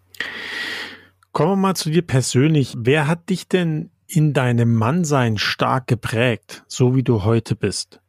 Kommen 1.32 1.52
wir 1.52 1.56
mal 1.56 1.76
zu 1.76 1.90
dir 1.90 2.02
persönlich. 2.02 2.74
Wer 2.76 3.06
hat 3.06 3.30
dich 3.30 3.48
denn 3.48 3.90
in 4.10 4.32
deinem 4.32 4.74
Mannsein 4.74 5.38
stark 5.38 5.86
geprägt, 5.86 6.64
so 6.66 6.94
wie 6.94 7.02
du 7.02 7.24
heute 7.24 7.54
bist? 7.54 8.00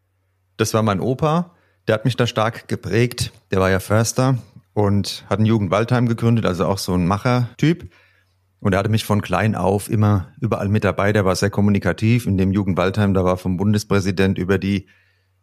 Das 0.57 0.73
war 0.73 0.83
mein 0.83 0.99
Opa, 0.99 1.51
der 1.87 1.95
hat 1.95 2.05
mich 2.05 2.15
da 2.15 2.27
stark 2.27 2.67
geprägt. 2.67 3.31
Der 3.51 3.59
war 3.59 3.69
ja 3.69 3.79
Förster 3.79 4.37
und 4.73 5.25
hat 5.29 5.39
ein 5.39 5.45
Jugendwaldheim 5.45 6.07
gegründet, 6.07 6.45
also 6.45 6.65
auch 6.65 6.77
so 6.77 6.93
ein 6.93 7.07
Machertyp. 7.07 7.91
Und 8.59 8.73
er 8.73 8.79
hatte 8.79 8.89
mich 8.89 9.05
von 9.05 9.21
klein 9.21 9.55
auf 9.55 9.89
immer 9.89 10.29
überall 10.39 10.69
mit 10.69 10.83
dabei. 10.83 11.13
Der 11.13 11.25
war 11.25 11.35
sehr 11.35 11.49
kommunikativ. 11.49 12.27
In 12.27 12.37
dem 12.37 12.51
Jugendwaldheim, 12.51 13.13
da 13.13 13.23
war 13.23 13.37
vom 13.37 13.57
Bundespräsident 13.57 14.37
über 14.37 14.59
die 14.59 14.87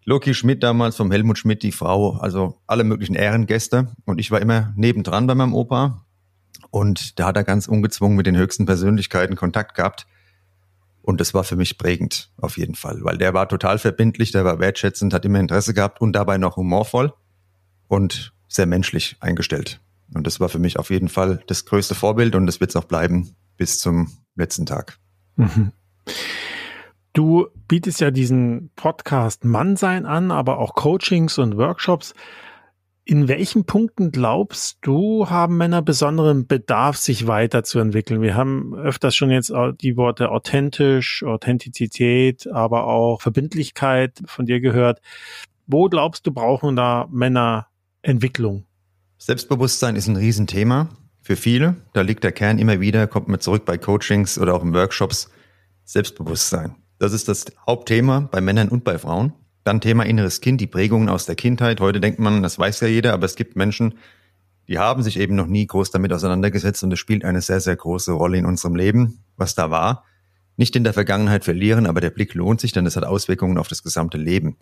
Loki 0.05 0.35
Schmidt 0.35 0.63
damals, 0.63 0.97
vom 0.97 1.11
Helmut 1.11 1.37
Schmidt 1.37 1.63
die 1.63 1.73
Frau, 1.73 2.13
also 2.13 2.61
alle 2.67 2.85
möglichen 2.85 3.15
Ehrengäste. 3.15 3.93
Und 4.05 4.21
ich 4.21 4.31
war 4.31 4.41
immer 4.41 4.73
nebendran 4.77 5.27
bei 5.27 5.35
meinem 5.35 5.53
Opa. 5.53 6.07
Und 6.71 7.19
da 7.19 7.27
hat 7.27 7.37
er 7.37 7.45
ganz 7.45 7.67
ungezwungen 7.67 8.17
mit 8.17 8.27
den 8.27 8.37
höchsten 8.37 8.67
Persönlichkeiten 8.67 9.35
Kontakt 9.37 9.75
gehabt. 9.75 10.07
Und 11.09 11.23
das 11.23 11.33
war 11.33 11.43
für 11.43 11.57
mich 11.57 11.79
prägend, 11.79 12.31
auf 12.37 12.59
jeden 12.59 12.75
Fall, 12.75 12.99
weil 13.01 13.17
der 13.17 13.33
war 13.33 13.49
total 13.49 13.79
verbindlich, 13.79 14.31
der 14.31 14.45
war 14.45 14.59
wertschätzend, 14.59 15.15
hat 15.15 15.25
immer 15.25 15.41
Interesse 15.41 15.73
gehabt 15.73 16.03
und 16.03 16.13
dabei 16.13 16.37
noch 16.37 16.59
humorvoll 16.59 17.15
und 17.87 18.35
sehr 18.47 18.67
menschlich 18.67 19.17
eingestellt. 19.21 19.81
Und 20.13 20.27
das 20.27 20.39
war 20.39 20.51
für 20.51 20.59
mich 20.59 20.79
auf 20.79 20.91
jeden 20.91 21.09
Fall 21.09 21.43
das 21.47 21.65
größte 21.65 21.95
Vorbild 21.95 22.35
und 22.35 22.45
das 22.45 22.61
wird 22.61 22.69
es 22.69 22.77
auch 22.77 22.85
bleiben 22.85 23.35
bis 23.57 23.79
zum 23.79 24.19
letzten 24.35 24.67
Tag. 24.67 24.99
Mhm. 25.37 25.73
Du 27.15 27.47
bietest 27.69 28.03
ja 28.03 28.11
diesen 28.11 28.69
Podcast 28.77 29.47
Mannsein 29.47 30.05
an, 30.05 30.31
aber 30.31 30.59
auch 30.59 30.75
Coachings 30.75 31.39
und 31.39 31.57
Workshops. 31.57 32.13
In 33.11 33.27
welchen 33.27 33.65
Punkten 33.65 34.13
glaubst 34.13 34.77
du, 34.83 35.31
haben 35.31 35.57
Männer 35.57 35.81
besonderen 35.81 36.47
Bedarf, 36.47 36.99
sich 36.99 37.27
weiterzuentwickeln? 37.27 38.21
Wir 38.21 38.35
haben 38.35 38.75
öfters 38.75 39.17
schon 39.17 39.31
jetzt 39.31 39.51
die 39.81 39.97
Worte 39.97 40.31
authentisch, 40.31 41.23
Authentizität, 41.23 42.47
aber 42.49 42.87
auch 42.87 43.23
Verbindlichkeit 43.23 44.21
von 44.27 44.45
dir 44.45 44.61
gehört. 44.61 45.01
Wo 45.67 45.89
glaubst 45.89 46.27
du, 46.27 46.33
brauchen 46.33 46.77
da 46.77 47.09
Männer 47.11 47.69
Entwicklung? 48.03 48.67
Selbstbewusstsein 49.17 49.97
ist 49.97 50.09
ein 50.09 50.17
Riesenthema 50.17 50.91
für 51.23 51.37
viele. 51.37 51.77
Da 51.95 52.03
liegt 52.03 52.25
der 52.25 52.33
Kern 52.33 52.59
immer 52.59 52.79
wieder, 52.79 53.07
kommt 53.07 53.29
man 53.29 53.41
zurück 53.41 53.65
bei 53.65 53.79
Coachings 53.79 54.39
oder 54.39 54.55
auch 54.55 54.63
in 54.63 54.75
Workshops. 54.75 55.31
Selbstbewusstsein. 55.85 56.75
Das 56.99 57.15
ist 57.15 57.27
das 57.27 57.47
Hauptthema 57.67 58.29
bei 58.31 58.43
Männern 58.43 58.69
und 58.69 58.85
bei 58.85 58.99
Frauen. 58.99 59.33
Dann 59.69 59.83
Thema 59.83 60.07
inneres 60.07 60.41
Kind, 60.41 60.63
die 60.63 60.67
Prägungen 60.67 61.11
aus 61.11 61.27
der 61.27 61.35
Kindheit. 61.35 61.83
Heute 61.83 62.01
denkt 62.01 62.19
man, 62.19 62.43
das 62.43 62.59
weiß 62.59 62.81
ja 62.81 62.89
jeder, 62.89 63.13
aber 63.13 63.27
es 63.27 63.37
gibt 63.37 63.55
Menschen, 63.55 63.99
die 64.67 64.79
haben 64.79 65.03
sich 65.03 65.19
eben 65.19 65.35
noch 65.35 65.47
nie 65.47 65.67
groß 65.67 65.91
damit 65.91 66.11
auseinandergesetzt 66.11 66.83
und 66.85 66.93
es 66.95 66.99
spielt 66.99 67.23
eine 67.23 67.43
sehr, 67.43 67.61
sehr 67.61 67.77
große 67.77 68.13
Rolle 68.13 68.39
in 68.39 68.47
unserem 68.47 68.77
Leben, 68.77 69.23
was 69.37 69.55
da 69.55 69.71
war. 69.71 70.05
Nicht 70.57 70.75
in 70.75 70.85
der 70.85 70.95
Vergangenheit 70.95 71.45
verlieren, 71.45 71.87
aber 71.87 72.01
der 72.01 72.09
Blick 72.09 72.33
lohnt 72.33 72.63
sich, 72.63 72.73
denn 72.73 72.87
es 72.87 72.97
hat 72.97 73.05
Auswirkungen 73.05 73.59
auf 73.59 73.69
das 73.69 73.83
gesamte 73.83 74.17
Leben. 74.17 74.57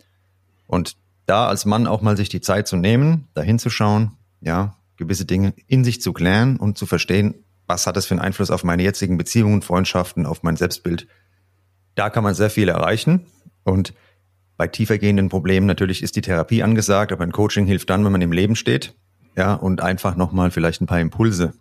Und 0.65 0.97
da 1.25 1.47
als 1.47 1.63
Mann 1.63 1.87
auch 1.87 2.01
mal 2.01 2.17
sich 2.17 2.27
die 2.27 2.41
Zeit 2.41 2.67
zu 2.67 2.75
nehmen, 2.75 3.29
da 3.33 3.41
hinzuschauen, 3.41 4.11
ja, 4.41 4.75
gewisse 4.97 5.23
Dinge 5.23 5.53
in 5.67 5.85
sich 5.85 6.01
zu 6.01 6.11
klären 6.11 6.57
und 6.57 6.77
zu 6.77 6.85
verstehen, 6.85 7.45
was 7.65 7.87
hat 7.87 7.95
das 7.95 8.07
für 8.07 8.15
einen 8.15 8.25
Einfluss 8.25 8.51
auf 8.51 8.65
meine 8.65 8.83
jetzigen 8.83 9.17
Beziehungen, 9.17 9.61
Freundschaften, 9.61 10.25
auf 10.25 10.43
mein 10.43 10.57
Selbstbild, 10.57 11.07
da 11.95 12.09
kann 12.09 12.25
man 12.25 12.33
sehr 12.33 12.49
viel 12.49 12.67
erreichen. 12.67 13.25
Und 13.63 13.93
bei 14.57 14.67
tiefergehenden 14.67 15.29
Problemen 15.29 15.67
natürlich 15.67 16.01
ist 16.01 16.15
die 16.15 16.21
Therapie 16.21 16.63
angesagt, 16.63 17.11
aber 17.11 17.23
ein 17.23 17.31
Coaching 17.31 17.67
hilft 17.67 17.89
dann, 17.89 18.03
wenn 18.03 18.11
man 18.11 18.21
im 18.21 18.31
Leben 18.31 18.55
steht. 18.55 18.95
Ja, 19.35 19.53
und 19.53 19.81
einfach 19.81 20.15
nochmal 20.15 20.49
vielleicht 20.49 20.81
ein 20.81 20.87
paar 20.87 20.99
Impulse 20.99 21.53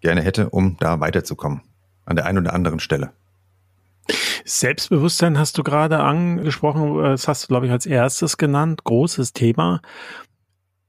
gerne 0.00 0.22
hätte, 0.22 0.50
um 0.50 0.76
da 0.80 0.98
weiterzukommen. 0.98 1.62
An 2.04 2.16
der 2.16 2.26
einen 2.26 2.38
oder 2.38 2.52
anderen 2.52 2.80
Stelle. 2.80 3.12
Selbstbewusstsein 4.44 5.38
hast 5.38 5.56
du 5.58 5.62
gerade 5.62 6.00
angesprochen. 6.00 6.98
Das 6.98 7.28
hast 7.28 7.44
du, 7.44 7.46
glaube 7.48 7.66
ich, 7.66 7.72
als 7.72 7.86
erstes 7.86 8.36
genannt. 8.36 8.82
Großes 8.82 9.32
Thema. 9.32 9.80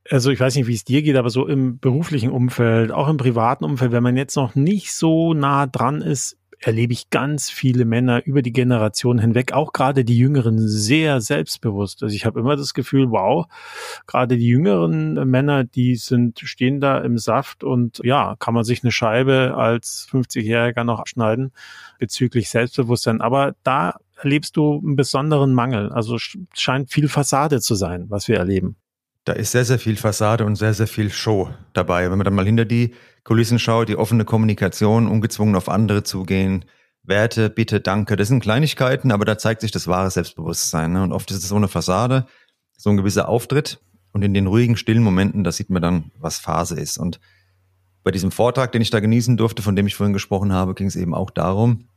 Also 0.10 0.32
ich 0.32 0.40
weiß 0.40 0.56
nicht, 0.56 0.66
wie 0.66 0.74
es 0.74 0.84
dir 0.84 1.04
geht, 1.04 1.16
aber 1.16 1.30
so 1.30 1.48
im 1.48 1.78
beruflichen 1.78 2.32
Umfeld, 2.32 2.92
auch 2.92 3.08
im 3.08 3.18
privaten 3.18 3.64
Umfeld, 3.64 3.92
wenn 3.92 4.02
man 4.02 4.18
jetzt 4.18 4.36
noch 4.36 4.56
nicht 4.56 4.94
so 4.94 5.36
nah 5.36 5.68
dran 5.68 6.02
ist, 6.02 6.38
erlebe 6.62 6.94
ich 6.94 7.10
ganz 7.10 7.50
viele 7.50 7.86
Männer 7.86 8.26
über 8.26 8.42
die 8.42 8.54
Generation 8.54 9.20
hinweg, 9.20 9.54
auch 9.54 9.74
gerade 9.74 10.06
die 10.06 10.18
Jüngeren, 10.18 10.60
sehr 10.60 11.20
selbstbewusst. 11.20 12.04
Also 12.04 12.16
ich 12.16 12.26
habe 12.26 12.40
immer 12.40 12.56
das 12.56 12.74
Gefühl, 12.74 13.10
wow, 13.10 13.48
gerade 14.06 14.38
die 14.38 14.48
jüngeren 14.48 15.14
Männer, 15.30 15.64
die 15.64 15.96
sind, 15.96 16.40
stehen 16.40 16.80
da 16.80 17.00
im 17.00 17.18
Saft 17.18 17.64
und 17.64 18.00
ja, 18.04 18.36
kann 18.40 18.54
man 18.54 18.64
sich 18.64 18.84
eine 18.84 18.92
Scheibe 18.92 19.56
als 19.58 20.08
50-Jähriger 20.12 20.84
noch 20.84 21.00
abschneiden 21.00 21.52
bezüglich 22.00 22.50
Selbstbewusstsein. 22.50 23.22
Aber 23.22 23.56
da 23.64 23.96
erlebst 24.18 24.56
du 24.56 24.80
einen 24.80 24.96
besonderen 24.96 25.54
Mangel. 25.54 25.92
Also 25.92 26.18
scheint 26.54 26.92
viel 26.92 27.08
Fassade 27.08 27.60
zu 27.60 27.76
sein, 27.76 28.06
was 28.10 28.28
wir 28.28 28.38
erleben. 28.38 28.76
Da 29.24 29.34
ist 29.34 29.52
sehr, 29.52 29.66
sehr 29.66 29.78
viel 29.78 29.98
Fassade 29.98 30.46
und 30.46 30.56
sehr, 30.56 30.74
sehr 30.74 30.88
viel 30.88 31.12
Show 31.12 31.50
dabei. 31.74 32.10
Wenn 32.10 32.18
man 32.18 32.26
dann 32.26 32.34
mal 32.34 32.46
hinter 32.46 32.66
die 32.66 32.96
Kulissen 33.24 33.60
schaut, 33.60 33.90
die 33.90 33.96
offene 33.96 34.26
Kommunikation, 34.26 35.08
ungezwungen 35.08 35.56
auf 35.56 35.70
andere 35.70 36.04
zugehen, 36.04 36.66
Werte, 37.04 37.50
Bitte, 37.50 37.82
Danke, 37.82 38.16
das 38.16 38.28
sind 38.28 38.42
Kleinigkeiten, 38.42 39.12
aber 39.12 39.26
da 39.26 39.38
zeigt 39.38 39.62
sich 39.62 39.72
das 39.72 39.88
wahre 39.88 40.12
Selbstbewusstsein. 40.12 40.94
Ne? 40.94 41.04
Und 41.04 41.12
oft 41.12 41.30
ist 41.32 41.38
es 41.38 41.50
so 41.50 41.56
eine 41.56 41.68
Fassade, 41.68 42.26
so 42.78 42.90
ein 42.90 42.98
gewisser 42.98 43.30
Auftritt. 43.30 43.80
Und 44.12 44.24
in 44.24 44.34
den 44.34 44.48
ruhigen, 44.48 44.76
stillen 44.76 45.04
Momenten, 45.04 45.44
da 45.44 45.52
sieht 45.52 45.70
man 45.70 45.82
dann, 45.82 46.12
was 46.18 46.38
Phase 46.38 46.80
ist. 46.80 46.98
Und 46.98 47.20
bei 48.04 48.12
diesem 48.12 48.32
Vortrag, 48.32 48.72
den 48.72 48.82
ich 48.82 48.90
da 48.90 49.00
genießen 49.00 49.38
durfte, 49.38 49.62
von 49.62 49.76
dem 49.76 49.88
ich 49.88 49.96
vorhin 49.96 50.14
gesprochen 50.14 50.52
habe, 50.52 50.74
ging 50.74 50.88
es 50.88 50.96
eben 50.96 51.14
auch 51.14 51.30
darum, 51.30 51.88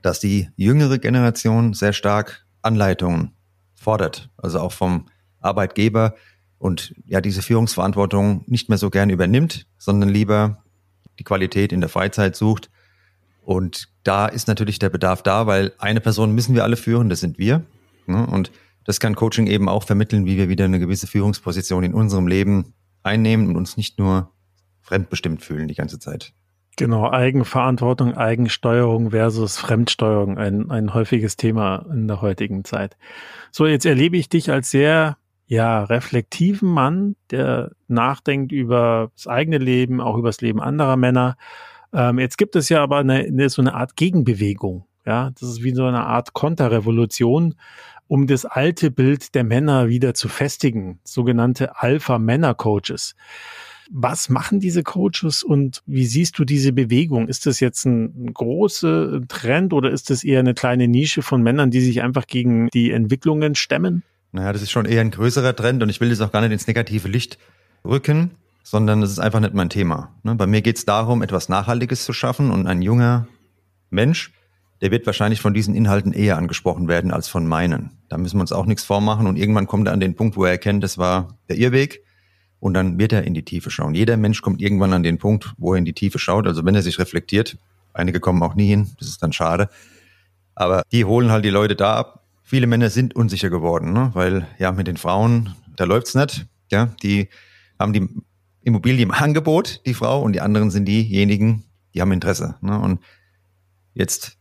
dass 0.00 0.18
die 0.18 0.48
jüngere 0.56 0.98
Generation 0.98 1.74
sehr 1.74 1.92
stark 1.92 2.46
Anleitungen 2.62 3.32
fordert. 3.74 4.30
Also 4.36 4.60
auch 4.60 4.72
vom 4.72 5.06
Arbeitgeber, 5.40 6.14
und 6.62 6.94
ja 7.06 7.20
diese 7.20 7.42
Führungsverantwortung 7.42 8.44
nicht 8.46 8.68
mehr 8.68 8.78
so 8.78 8.88
gern 8.88 9.10
übernimmt, 9.10 9.66
sondern 9.78 10.08
lieber 10.08 10.62
die 11.18 11.24
Qualität 11.24 11.72
in 11.72 11.80
der 11.80 11.90
Freizeit 11.90 12.36
sucht. 12.36 12.70
Und 13.42 13.88
da 14.04 14.26
ist 14.26 14.46
natürlich 14.46 14.78
der 14.78 14.88
Bedarf 14.88 15.24
da, 15.24 15.48
weil 15.48 15.72
eine 15.78 16.00
Person 16.00 16.32
müssen 16.32 16.54
wir 16.54 16.62
alle 16.62 16.76
führen, 16.76 17.08
das 17.08 17.18
sind 17.18 17.36
wir. 17.36 17.64
Ne? 18.06 18.24
Und 18.28 18.52
das 18.84 19.00
kann 19.00 19.16
Coaching 19.16 19.48
eben 19.48 19.68
auch 19.68 19.82
vermitteln, 19.82 20.24
wie 20.24 20.36
wir 20.36 20.48
wieder 20.48 20.64
eine 20.64 20.78
gewisse 20.78 21.08
Führungsposition 21.08 21.82
in 21.82 21.94
unserem 21.94 22.28
Leben 22.28 22.74
einnehmen 23.02 23.48
und 23.48 23.56
uns 23.56 23.76
nicht 23.76 23.98
nur 23.98 24.30
fremdbestimmt 24.82 25.42
fühlen 25.42 25.66
die 25.66 25.74
ganze 25.74 25.98
Zeit. 25.98 26.32
Genau, 26.76 27.10
Eigenverantwortung, 27.10 28.16
Eigensteuerung 28.16 29.10
versus 29.10 29.58
Fremdsteuerung, 29.58 30.38
ein, 30.38 30.70
ein 30.70 30.94
häufiges 30.94 31.36
Thema 31.36 31.86
in 31.92 32.06
der 32.06 32.22
heutigen 32.22 32.64
Zeit. 32.64 32.96
So, 33.50 33.66
jetzt 33.66 33.84
erlebe 33.84 34.16
ich 34.16 34.28
dich 34.28 34.52
als 34.52 34.70
sehr 34.70 35.16
ja, 35.52 35.84
reflektiven 35.84 36.66
Mann, 36.66 37.14
der 37.30 37.72
nachdenkt 37.86 38.52
über 38.52 39.10
das 39.14 39.26
eigene 39.26 39.58
Leben, 39.58 40.00
auch 40.00 40.16
über 40.16 40.30
das 40.30 40.40
Leben 40.40 40.62
anderer 40.62 40.96
Männer. 40.96 41.36
Ähm, 41.92 42.18
jetzt 42.18 42.38
gibt 42.38 42.56
es 42.56 42.70
ja 42.70 42.82
aber 42.82 43.00
eine, 43.00 43.16
eine, 43.16 43.50
so 43.50 43.60
eine 43.60 43.74
Art 43.74 43.94
Gegenbewegung. 43.96 44.86
Ja, 45.04 45.30
das 45.38 45.50
ist 45.50 45.62
wie 45.62 45.74
so 45.74 45.84
eine 45.84 46.06
Art 46.06 46.32
Konterrevolution, 46.32 47.56
um 48.08 48.26
das 48.26 48.46
alte 48.46 48.90
Bild 48.90 49.34
der 49.34 49.44
Männer 49.44 49.88
wieder 49.88 50.14
zu 50.14 50.30
festigen, 50.30 51.00
sogenannte 51.04 51.76
Alpha-Männer-Coaches. 51.76 53.14
Was 53.90 54.30
machen 54.30 54.58
diese 54.58 54.82
Coaches 54.82 55.42
und 55.42 55.82
wie 55.84 56.06
siehst 56.06 56.38
du 56.38 56.46
diese 56.46 56.72
Bewegung? 56.72 57.28
Ist 57.28 57.44
das 57.44 57.60
jetzt 57.60 57.84
ein 57.84 58.32
großer 58.32 59.20
Trend 59.28 59.74
oder 59.74 59.90
ist 59.90 60.08
das 60.08 60.24
eher 60.24 60.40
eine 60.40 60.54
kleine 60.54 60.88
Nische 60.88 61.20
von 61.20 61.42
Männern, 61.42 61.70
die 61.70 61.82
sich 61.82 62.00
einfach 62.00 62.26
gegen 62.26 62.68
die 62.72 62.90
Entwicklungen 62.90 63.54
stemmen? 63.54 64.02
Naja, 64.32 64.52
das 64.52 64.62
ist 64.62 64.70
schon 64.70 64.86
eher 64.86 65.02
ein 65.02 65.10
größerer 65.10 65.54
Trend 65.54 65.82
und 65.82 65.90
ich 65.90 66.00
will 66.00 66.08
das 66.08 66.20
auch 66.22 66.32
gar 66.32 66.40
nicht 66.40 66.52
ins 66.52 66.66
negative 66.66 67.06
Licht 67.06 67.38
rücken, 67.84 68.32
sondern 68.62 69.02
das 69.02 69.10
ist 69.10 69.18
einfach 69.18 69.40
nicht 69.40 69.54
mein 69.54 69.68
Thema. 69.68 70.14
Ne? 70.22 70.34
Bei 70.34 70.46
mir 70.46 70.62
geht 70.62 70.78
es 70.78 70.86
darum, 70.86 71.22
etwas 71.22 71.50
Nachhaltiges 71.50 72.04
zu 72.04 72.12
schaffen 72.14 72.50
und 72.50 72.66
ein 72.66 72.80
junger 72.80 73.26
Mensch, 73.90 74.32
der 74.80 74.90
wird 74.90 75.06
wahrscheinlich 75.06 75.40
von 75.40 75.52
diesen 75.52 75.74
Inhalten 75.74 76.12
eher 76.12 76.38
angesprochen 76.38 76.88
werden 76.88 77.12
als 77.12 77.28
von 77.28 77.46
meinen. 77.46 77.90
Da 78.08 78.16
müssen 78.16 78.38
wir 78.38 78.40
uns 78.40 78.52
auch 78.52 78.66
nichts 78.66 78.84
vormachen 78.84 79.26
und 79.26 79.36
irgendwann 79.36 79.66
kommt 79.66 79.86
er 79.86 79.92
an 79.92 80.00
den 80.00 80.16
Punkt, 80.16 80.36
wo 80.36 80.44
er 80.44 80.52
erkennt, 80.52 80.82
das 80.82 80.96
war 80.96 81.38
der 81.48 81.58
Irrweg 81.58 82.02
und 82.58 82.74
dann 82.74 82.98
wird 82.98 83.12
er 83.12 83.24
in 83.24 83.34
die 83.34 83.44
Tiefe 83.44 83.70
schauen. 83.70 83.94
Jeder 83.94 84.16
Mensch 84.16 84.40
kommt 84.40 84.62
irgendwann 84.62 84.92
an 84.94 85.02
den 85.02 85.18
Punkt, 85.18 85.52
wo 85.58 85.74
er 85.74 85.78
in 85.78 85.84
die 85.84 85.92
Tiefe 85.92 86.18
schaut, 86.18 86.46
also 86.46 86.64
wenn 86.64 86.74
er 86.74 86.82
sich 86.82 86.98
reflektiert. 86.98 87.58
Einige 87.92 88.18
kommen 88.18 88.42
auch 88.42 88.54
nie 88.54 88.68
hin, 88.68 88.90
das 88.98 89.08
ist 89.08 89.22
dann 89.22 89.32
schade. 89.32 89.68
Aber 90.54 90.82
die 90.90 91.04
holen 91.04 91.30
halt 91.30 91.44
die 91.44 91.50
Leute 91.50 91.76
da 91.76 91.96
ab, 91.96 92.21
viele 92.52 92.66
Männer 92.66 92.90
sind 92.90 93.16
unsicher 93.16 93.48
geworden, 93.48 93.94
ne? 93.94 94.10
weil 94.12 94.46
ja 94.58 94.72
mit 94.72 94.86
den 94.86 94.98
Frauen, 94.98 95.54
da 95.74 95.84
läuft's 95.84 96.14
nicht. 96.14 96.44
Ja, 96.70 96.90
die 97.02 97.30
haben 97.78 97.94
die 97.94 98.06
Immobilie 98.60 99.02
im 99.02 99.10
Angebot, 99.10 99.80
die 99.86 99.94
Frau, 99.94 100.20
und 100.20 100.34
die 100.34 100.42
anderen 100.42 100.70
sind 100.70 100.84
diejenigen, 100.84 101.64
die 101.94 102.02
haben 102.02 102.12
Interesse. 102.12 102.56
Ne? 102.60 102.78
Und 102.78 103.00
jetzt 103.94 104.36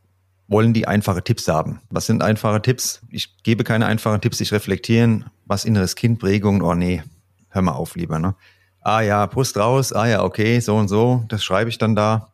wollen 0.49 0.73
die 0.73 0.89
einfache 0.89 1.23
Tipps 1.23 1.47
haben. 1.47 1.79
Was 1.89 2.05
sind 2.05 2.21
einfache 2.21 2.61
Tipps? 2.61 3.01
Ich 3.11 3.41
gebe 3.43 3.63
keine 3.63 3.85
einfachen 3.85 4.19
Tipps, 4.19 4.41
ich 4.41 4.51
reflektieren, 4.51 5.29
was 5.45 5.63
inneres 5.63 5.95
Kind, 5.95 6.19
Prägung, 6.19 6.63
oh 6.63 6.73
nee, 6.73 7.03
hör 7.47 7.61
mal 7.61 7.71
auf 7.71 7.95
lieber. 7.95 8.19
Ne? 8.19 8.35
Ah 8.81 8.99
ja, 8.99 9.25
Brust 9.25 9.55
raus, 9.55 9.93
ah 9.93 10.07
ja, 10.07 10.21
okay, 10.21 10.59
so 10.59 10.75
und 10.75 10.89
so, 10.89 11.23
das 11.29 11.45
schreibe 11.45 11.69
ich 11.69 11.77
dann 11.77 11.95
da. 11.95 12.33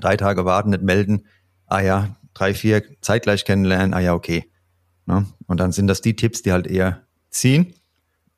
Drei 0.00 0.16
Tage 0.16 0.44
warten, 0.44 0.70
nicht 0.70 0.82
melden. 0.82 1.26
Ah 1.66 1.80
ja, 1.80 2.16
drei, 2.34 2.54
vier 2.54 2.82
zeitgleich 3.02 3.44
kennenlernen, 3.44 3.94
ah 3.94 4.00
ja, 4.00 4.14
okay. 4.14 4.48
Ne? 5.06 5.26
Und 5.46 5.60
dann 5.60 5.72
sind 5.72 5.86
das 5.86 6.00
die 6.00 6.16
Tipps, 6.16 6.42
die 6.42 6.52
halt 6.52 6.66
eher 6.66 7.06
ziehen. 7.30 7.74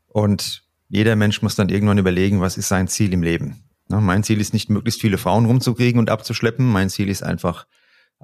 Und 0.09 0.65
jeder 0.89 1.17
Mensch 1.17 1.43
muss 1.43 1.57
dann 1.57 1.69
irgendwann 1.69 1.99
überlegen, 1.99 2.41
was 2.41 2.57
ist 2.57 2.69
sein 2.69 2.89
Ziel 2.89 3.13
im 3.13 3.23
Leben. 3.23 3.65
Mein 3.89 4.25
Ziel 4.25 4.41
ist 4.41 4.55
nicht, 4.55 4.71
möglichst 4.71 5.01
viele 5.01 5.19
Frauen 5.19 5.45
rumzukriegen 5.45 5.99
und 5.99 6.11
abzuschleppen. 6.11 6.67
Mein 6.67 6.89
Ziel 6.89 7.09
ist 7.09 7.23
einfach, 7.23 7.67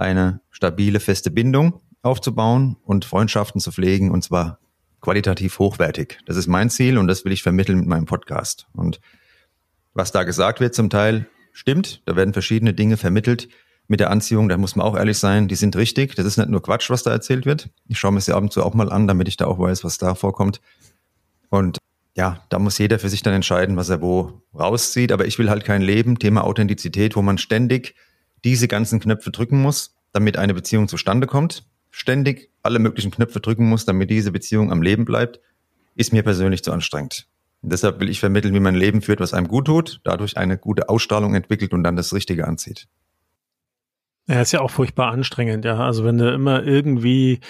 eine 0.00 0.40
stabile, 0.50 1.00
feste 1.00 1.30
Bindung 1.30 1.80
aufzubauen 2.02 2.76
und 2.82 3.04
Freundschaften 3.04 3.60
zu 3.60 3.70
pflegen 3.70 4.10
und 4.10 4.24
zwar 4.24 4.58
qualitativ 5.00 5.58
hochwertig. 5.58 6.18
Das 6.26 6.36
ist 6.36 6.46
mein 6.46 6.70
Ziel 6.70 6.98
und 6.98 7.06
das 7.06 7.24
will 7.24 7.32
ich 7.32 7.42
vermitteln 7.42 7.80
mit 7.80 7.88
meinem 7.88 8.06
Podcast. 8.06 8.66
Und 8.72 9.00
was 9.92 10.12
da 10.12 10.24
gesagt 10.24 10.60
wird 10.60 10.74
zum 10.74 10.88
Teil 10.88 11.28
stimmt. 11.52 12.02
Da 12.06 12.16
werden 12.16 12.32
verschiedene 12.32 12.72
Dinge 12.72 12.96
vermittelt 12.96 13.48
mit 13.90 13.98
der 13.98 14.10
Anziehung. 14.10 14.48
Da 14.48 14.56
muss 14.56 14.76
man 14.76 14.86
auch 14.86 14.96
ehrlich 14.96 15.18
sein, 15.18 15.48
die 15.48 15.56
sind 15.56 15.74
richtig. 15.74 16.14
Das 16.14 16.24
ist 16.24 16.36
nicht 16.36 16.48
nur 16.48 16.62
Quatsch, 16.62 16.90
was 16.90 17.02
da 17.02 17.10
erzählt 17.10 17.44
wird. 17.44 17.68
Ich 17.88 17.98
schaue 17.98 18.12
mir 18.12 18.20
sie 18.20 18.32
ab 18.32 18.40
und 18.40 18.52
zu 18.52 18.62
auch 18.62 18.72
mal 18.72 18.90
an, 18.90 19.08
damit 19.08 19.26
ich 19.26 19.36
da 19.36 19.46
auch 19.46 19.58
weiß, 19.58 19.82
was 19.82 19.98
da 19.98 20.14
vorkommt. 20.14 20.60
Und 21.48 21.78
ja, 22.16 22.40
da 22.50 22.60
muss 22.60 22.78
jeder 22.78 23.00
für 23.00 23.08
sich 23.08 23.22
dann 23.22 23.34
entscheiden, 23.34 23.76
was 23.76 23.88
er 23.88 24.00
wo 24.00 24.42
rauszieht. 24.54 25.10
Aber 25.10 25.26
ich 25.26 25.40
will 25.40 25.50
halt 25.50 25.64
kein 25.64 25.82
Leben, 25.82 26.20
Thema 26.20 26.44
Authentizität, 26.44 27.16
wo 27.16 27.22
man 27.22 27.36
ständig 27.36 27.96
diese 28.44 28.68
ganzen 28.68 29.00
Knöpfe 29.00 29.32
drücken 29.32 29.60
muss, 29.60 29.96
damit 30.12 30.36
eine 30.36 30.54
Beziehung 30.54 30.86
zustande 30.86 31.26
kommt. 31.26 31.64
Ständig 31.90 32.48
alle 32.62 32.78
möglichen 32.78 33.10
Knöpfe 33.10 33.40
drücken 33.40 33.68
muss, 33.68 33.86
damit 33.86 34.08
diese 34.08 34.30
Beziehung 34.30 34.70
am 34.70 34.82
Leben 34.82 35.04
bleibt, 35.04 35.40
ist 35.96 36.12
mir 36.12 36.22
persönlich 36.22 36.62
zu 36.62 36.70
anstrengend. 36.70 37.26
Und 37.60 37.72
deshalb 37.72 37.98
will 37.98 38.08
ich 38.08 38.20
vermitteln, 38.20 38.54
wie 38.54 38.60
man 38.60 38.74
ein 38.74 38.80
Leben 38.80 39.02
führt, 39.02 39.18
was 39.18 39.34
einem 39.34 39.48
gut 39.48 39.66
tut, 39.66 40.00
dadurch 40.04 40.36
eine 40.36 40.56
gute 40.56 40.88
Ausstrahlung 40.88 41.34
entwickelt 41.34 41.72
und 41.72 41.82
dann 41.82 41.96
das 41.96 42.14
Richtige 42.14 42.46
anzieht. 42.46 42.86
Ja, 44.26 44.40
ist 44.40 44.52
ja 44.52 44.60
auch 44.60 44.70
furchtbar 44.70 45.10
anstrengend, 45.10 45.64
ja. 45.64 45.78
Also 45.78 46.04
wenn 46.04 46.16
du 46.16 46.32
immer 46.32 46.62
irgendwie, 46.62 47.40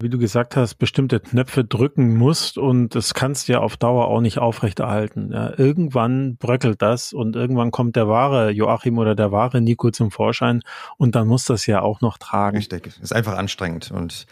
wie 0.00 0.08
du 0.08 0.18
gesagt 0.18 0.56
hast, 0.56 0.74
bestimmte 0.74 1.20
Knöpfe 1.20 1.64
drücken 1.64 2.16
musst 2.16 2.58
und 2.58 2.94
das 2.96 3.14
kannst 3.14 3.46
du 3.46 3.52
ja 3.52 3.60
auf 3.60 3.76
Dauer 3.76 4.08
auch 4.08 4.20
nicht 4.20 4.38
aufrechterhalten. 4.38 5.30
Ja, 5.32 5.56
irgendwann 5.56 6.36
bröckelt 6.36 6.82
das 6.82 7.12
und 7.12 7.36
irgendwann 7.36 7.70
kommt 7.70 7.94
der 7.94 8.08
wahre 8.08 8.50
Joachim 8.50 8.98
oder 8.98 9.14
der 9.14 9.30
wahre 9.30 9.60
Nico 9.60 9.90
zum 9.90 10.10
Vorschein 10.10 10.62
und 10.96 11.14
dann 11.14 11.28
muss 11.28 11.44
das 11.44 11.66
ja 11.66 11.82
auch 11.82 12.00
noch 12.00 12.18
tragen. 12.18 12.56
Richtig, 12.56 12.98
ist 13.00 13.14
einfach 13.14 13.36
anstrengend 13.36 13.92
und 13.92 14.26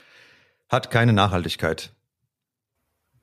hat 0.69 0.91
keine 0.91 1.12
Nachhaltigkeit. 1.12 1.93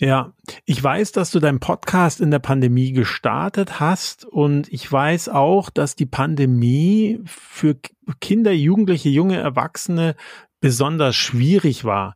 Ja, 0.02 0.34
ich 0.66 0.84
weiß, 0.84 1.12
dass 1.12 1.30
du 1.30 1.40
deinen 1.40 1.60
Podcast 1.60 2.22
in 2.22 2.32
der 2.32 2.40
Pandemie 2.40 2.92
gestartet 2.92 3.80
hast 3.80 4.26
und 4.26 4.68
ich 4.74 4.92
weiß 4.92 5.30
auch, 5.30 5.70
dass 5.70 5.96
die 5.96 6.08
Pandemie 6.08 7.22
für 7.26 7.78
Kinder, 8.20 8.52
Jugendliche, 8.52 9.10
junge 9.10 9.38
Erwachsene 9.38 10.16
besonders 10.60 11.16
schwierig 11.16 11.86
war 11.86 12.16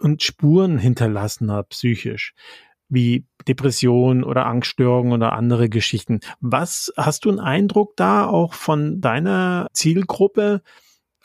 und 0.00 0.22
Spuren 0.22 0.78
hinterlassen 0.78 1.50
hat 1.50 1.70
psychisch, 1.70 2.32
wie 2.88 3.26
Depression 3.48 4.22
oder 4.22 4.46
Angststörungen 4.46 5.12
oder 5.12 5.32
andere 5.32 5.68
Geschichten. 5.68 6.20
Was 6.38 6.92
hast 6.96 7.24
du 7.24 7.30
einen 7.30 7.40
Eindruck 7.40 7.96
da 7.96 8.28
auch 8.28 8.54
von 8.54 9.00
deiner 9.00 9.66
Zielgruppe? 9.72 10.62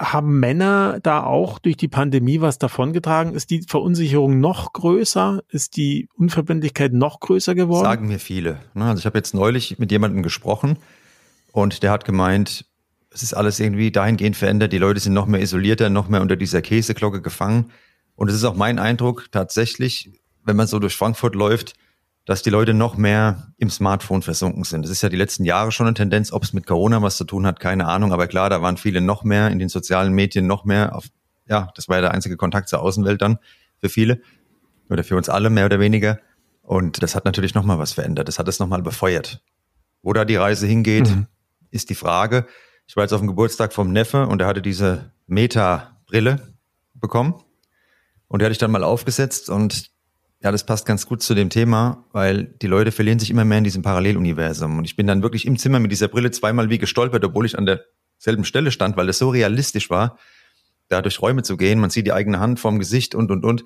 Haben 0.02 0.40
Männer 0.40 1.00
da 1.02 1.24
auch 1.24 1.60
durch 1.60 1.78
die 1.78 1.88
Pandemie 1.88 2.42
was 2.42 2.58
davongetragen? 2.58 3.34
Ist 3.34 3.52
die 3.52 3.62
Verunsicherung 3.62 4.40
noch 4.40 4.74
größer? 4.74 5.42
Ist 5.50 5.78
die 5.78 6.10
Unverbindlichkeit 6.16 6.94
noch 6.94 7.20
größer 7.20 7.56
geworden? 7.56 7.86
Sagen 7.86 8.08
mir 8.08 8.20
viele. 8.20 8.60
Ne? 8.74 8.86
Also 8.86 9.00
ich 9.00 9.06
habe 9.06 9.18
jetzt 9.18 9.34
neulich 9.34 9.78
mit 9.80 9.92
jemandem 9.92 10.24
gesprochen 10.24 10.78
und 11.52 11.84
der 11.84 11.92
hat 11.92 12.06
gemeint, 12.06 12.66
es 13.12 13.24
ist 13.24 13.34
alles 13.34 13.60
irgendwie 13.60 13.92
dahingehend 13.92 14.36
verändert. 14.36 14.74
Die 14.74 14.78
Leute 14.78 15.00
sind 15.00 15.14
noch 15.14 15.28
mehr 15.28 15.42
isolierter, 15.42 15.90
noch 15.90 16.08
mehr 16.08 16.22
unter 16.22 16.36
dieser 16.36 16.62
Käseglocke 16.62 17.22
gefangen. 17.22 17.72
Und 18.16 18.30
es 18.30 18.36
ist 18.36 18.44
auch 18.44 18.56
mein 18.56 18.80
Eindruck 18.80 19.28
tatsächlich, 19.32 20.12
wenn 20.44 20.56
man 20.56 20.68
so 20.68 20.80
durch 20.80 20.96
Frankfurt 20.96 21.36
läuft, 21.36 21.74
dass 22.26 22.44
die 22.44 22.50
Leute 22.50 22.74
noch 22.74 22.98
mehr 22.98 23.54
im 23.58 23.70
Smartphone 23.70 24.22
versunken 24.22 24.64
sind. 24.64 24.84
Das 24.84 24.92
ist 24.92 25.02
ja 25.02 25.10
die 25.10 25.18
letzten 25.18 25.44
Jahre 25.44 25.72
schon 25.72 25.88
eine 25.88 25.96
Tendenz, 25.96 26.32
ob 26.32 26.44
es 26.44 26.54
mit 26.54 26.68
Corona 26.68 27.02
was 27.02 27.18
zu 27.18 27.24
tun 27.24 27.48
hat, 27.48 27.60
keine 27.60 27.88
Ahnung. 27.88 28.14
Aber 28.14 28.28
klar, 28.28 28.50
da 28.50 28.62
waren 28.62 28.78
viele 28.78 29.02
noch 29.02 29.24
mehr 29.24 29.50
in 29.50 29.60
den 29.60 29.70
sozialen 29.70 30.14
Medien, 30.14 30.46
noch 30.46 30.64
mehr 30.64 30.96
auf, 30.96 31.06
ja, 31.48 31.70
das 31.76 31.90
war 31.90 31.98
ja 31.98 32.02
der 32.02 32.12
einzige 32.12 32.38
Kontakt 32.38 32.70
zur 32.70 32.82
Außenwelt 32.82 33.22
dann 33.22 33.40
für 33.80 33.90
viele 33.90 34.22
oder 34.90 35.04
für 35.04 35.18
uns 35.18 35.30
alle 35.30 35.50
mehr 35.50 35.66
oder 35.66 35.80
weniger. 35.80 36.20
Und 36.62 37.02
das 37.02 37.16
hat 37.16 37.26
natürlich 37.26 37.56
nochmal 37.56 37.80
was 37.80 37.94
verändert. 37.94 38.28
Das 38.28 38.38
hat 38.38 38.48
es 38.48 38.60
nochmal 38.60 38.84
befeuert. 38.84 39.44
Wo 40.04 40.14
da 40.14 40.26
die 40.26 40.36
Reise 40.36 40.68
hingeht, 40.68 41.10
mhm. 41.10 41.28
ist 41.72 41.90
die 41.90 41.96
Frage. 41.96 42.46
Ich 42.88 42.96
war 42.96 43.04
jetzt 43.04 43.14
auf 43.14 43.22
dem 43.22 43.28
Geburtstag 43.28 43.74
vom 43.74 43.92
Neffe 43.92 44.28
und 44.28 44.42
er 44.42 44.48
hatte 44.48 44.62
diese 44.62 45.12
Meta-Brille 45.28 46.54
bekommen. 46.94 47.42
Und 48.28 48.42
die 48.42 48.46
hatte 48.46 48.54
ich 48.54 48.58
dann 48.60 48.72
mal 48.72 48.84
aufgesetzt 48.84 49.50
und 49.50 49.92
ja, 50.44 50.52
das 50.52 50.66
passt 50.66 50.88
ganz 50.88 51.06
gut 51.06 51.22
zu 51.22 51.36
dem 51.36 51.50
Thema, 51.50 52.04
weil 52.12 52.46
die 52.46 52.68
Leute 52.68 52.92
verlieren 52.92 53.20
sich 53.20 53.30
immer 53.30 53.46
mehr 53.46 53.60
in 53.60 53.64
diesem 53.64 53.84
Paralleluniversum. 53.84 54.80
Und 54.80 54.86
ich 54.86 54.96
bin 54.96 55.06
dann 55.06 55.22
wirklich 55.22 55.46
im 55.46 55.58
Zimmer 55.58 55.80
mit 55.80 55.92
dieser 55.92 56.08
Brille 56.08 56.32
zweimal 56.32 56.70
wie 56.70 56.80
gestolpert, 56.80 57.24
obwohl 57.24 57.46
ich 57.46 57.58
an 57.60 57.68
derselben 57.68 58.44
Stelle 58.44 58.72
stand, 58.72 58.98
weil 58.98 59.08
es 59.10 59.20
so 59.20 59.30
realistisch 59.30 59.92
war, 59.92 60.18
da 60.88 61.04
durch 61.04 61.22
Räume 61.22 61.44
zu 61.44 61.58
gehen. 61.58 61.80
Man 61.80 61.92
sieht 61.92 62.08
die 62.08 62.14
eigene 62.14 62.40
Hand 62.40 62.60
vorm 62.60 62.80
Gesicht 62.80 63.14
und, 63.14 63.30
und, 63.30 63.46
und. 63.46 63.64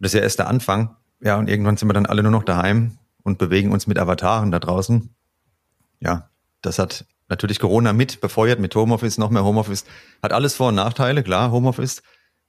Das 0.00 0.10
ist 0.12 0.18
ja 0.18 0.22
erst 0.22 0.38
der 0.38 0.48
Anfang. 0.48 0.96
Ja, 1.20 1.36
und 1.38 1.48
irgendwann 1.48 1.78
sind 1.78 1.88
wir 1.88 1.94
dann 1.94 2.06
alle 2.06 2.22
nur 2.22 2.30
noch 2.30 2.44
daheim 2.44 2.98
und 3.22 3.38
bewegen 3.38 3.72
uns 3.72 3.86
mit 3.86 3.98
Avataren 3.98 4.50
da 4.50 4.58
draußen. 4.58 5.08
Ja, 6.00 6.28
das 6.60 6.78
hat 6.78 7.06
natürlich 7.28 7.58
Corona 7.58 7.94
mit 7.94 8.20
befeuert, 8.20 8.60
mit 8.60 8.74
Homeoffice, 8.74 9.16
noch 9.16 9.30
mehr 9.30 9.44
Homeoffice. 9.44 9.84
Hat 10.22 10.32
alles 10.32 10.54
Vor- 10.54 10.68
und 10.68 10.74
Nachteile, 10.74 11.22
klar, 11.22 11.50
Homeoffice. 11.50 12.02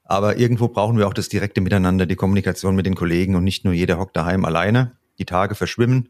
Aber 0.09 0.37
irgendwo 0.37 0.69
brauchen 0.69 0.97
wir 0.97 1.07
auch 1.07 1.13
das 1.13 1.29
direkte 1.29 1.61
Miteinander, 1.61 2.07
die 2.07 2.15
Kommunikation 2.15 2.75
mit 2.75 2.87
den 2.87 2.95
Kollegen 2.95 3.35
und 3.35 3.43
nicht 3.43 3.63
nur 3.63 3.75
jeder 3.75 3.99
hockt 3.99 4.17
daheim 4.17 4.43
alleine. 4.43 4.97
Die 5.19 5.25
Tage 5.25 5.53
verschwimmen 5.53 6.09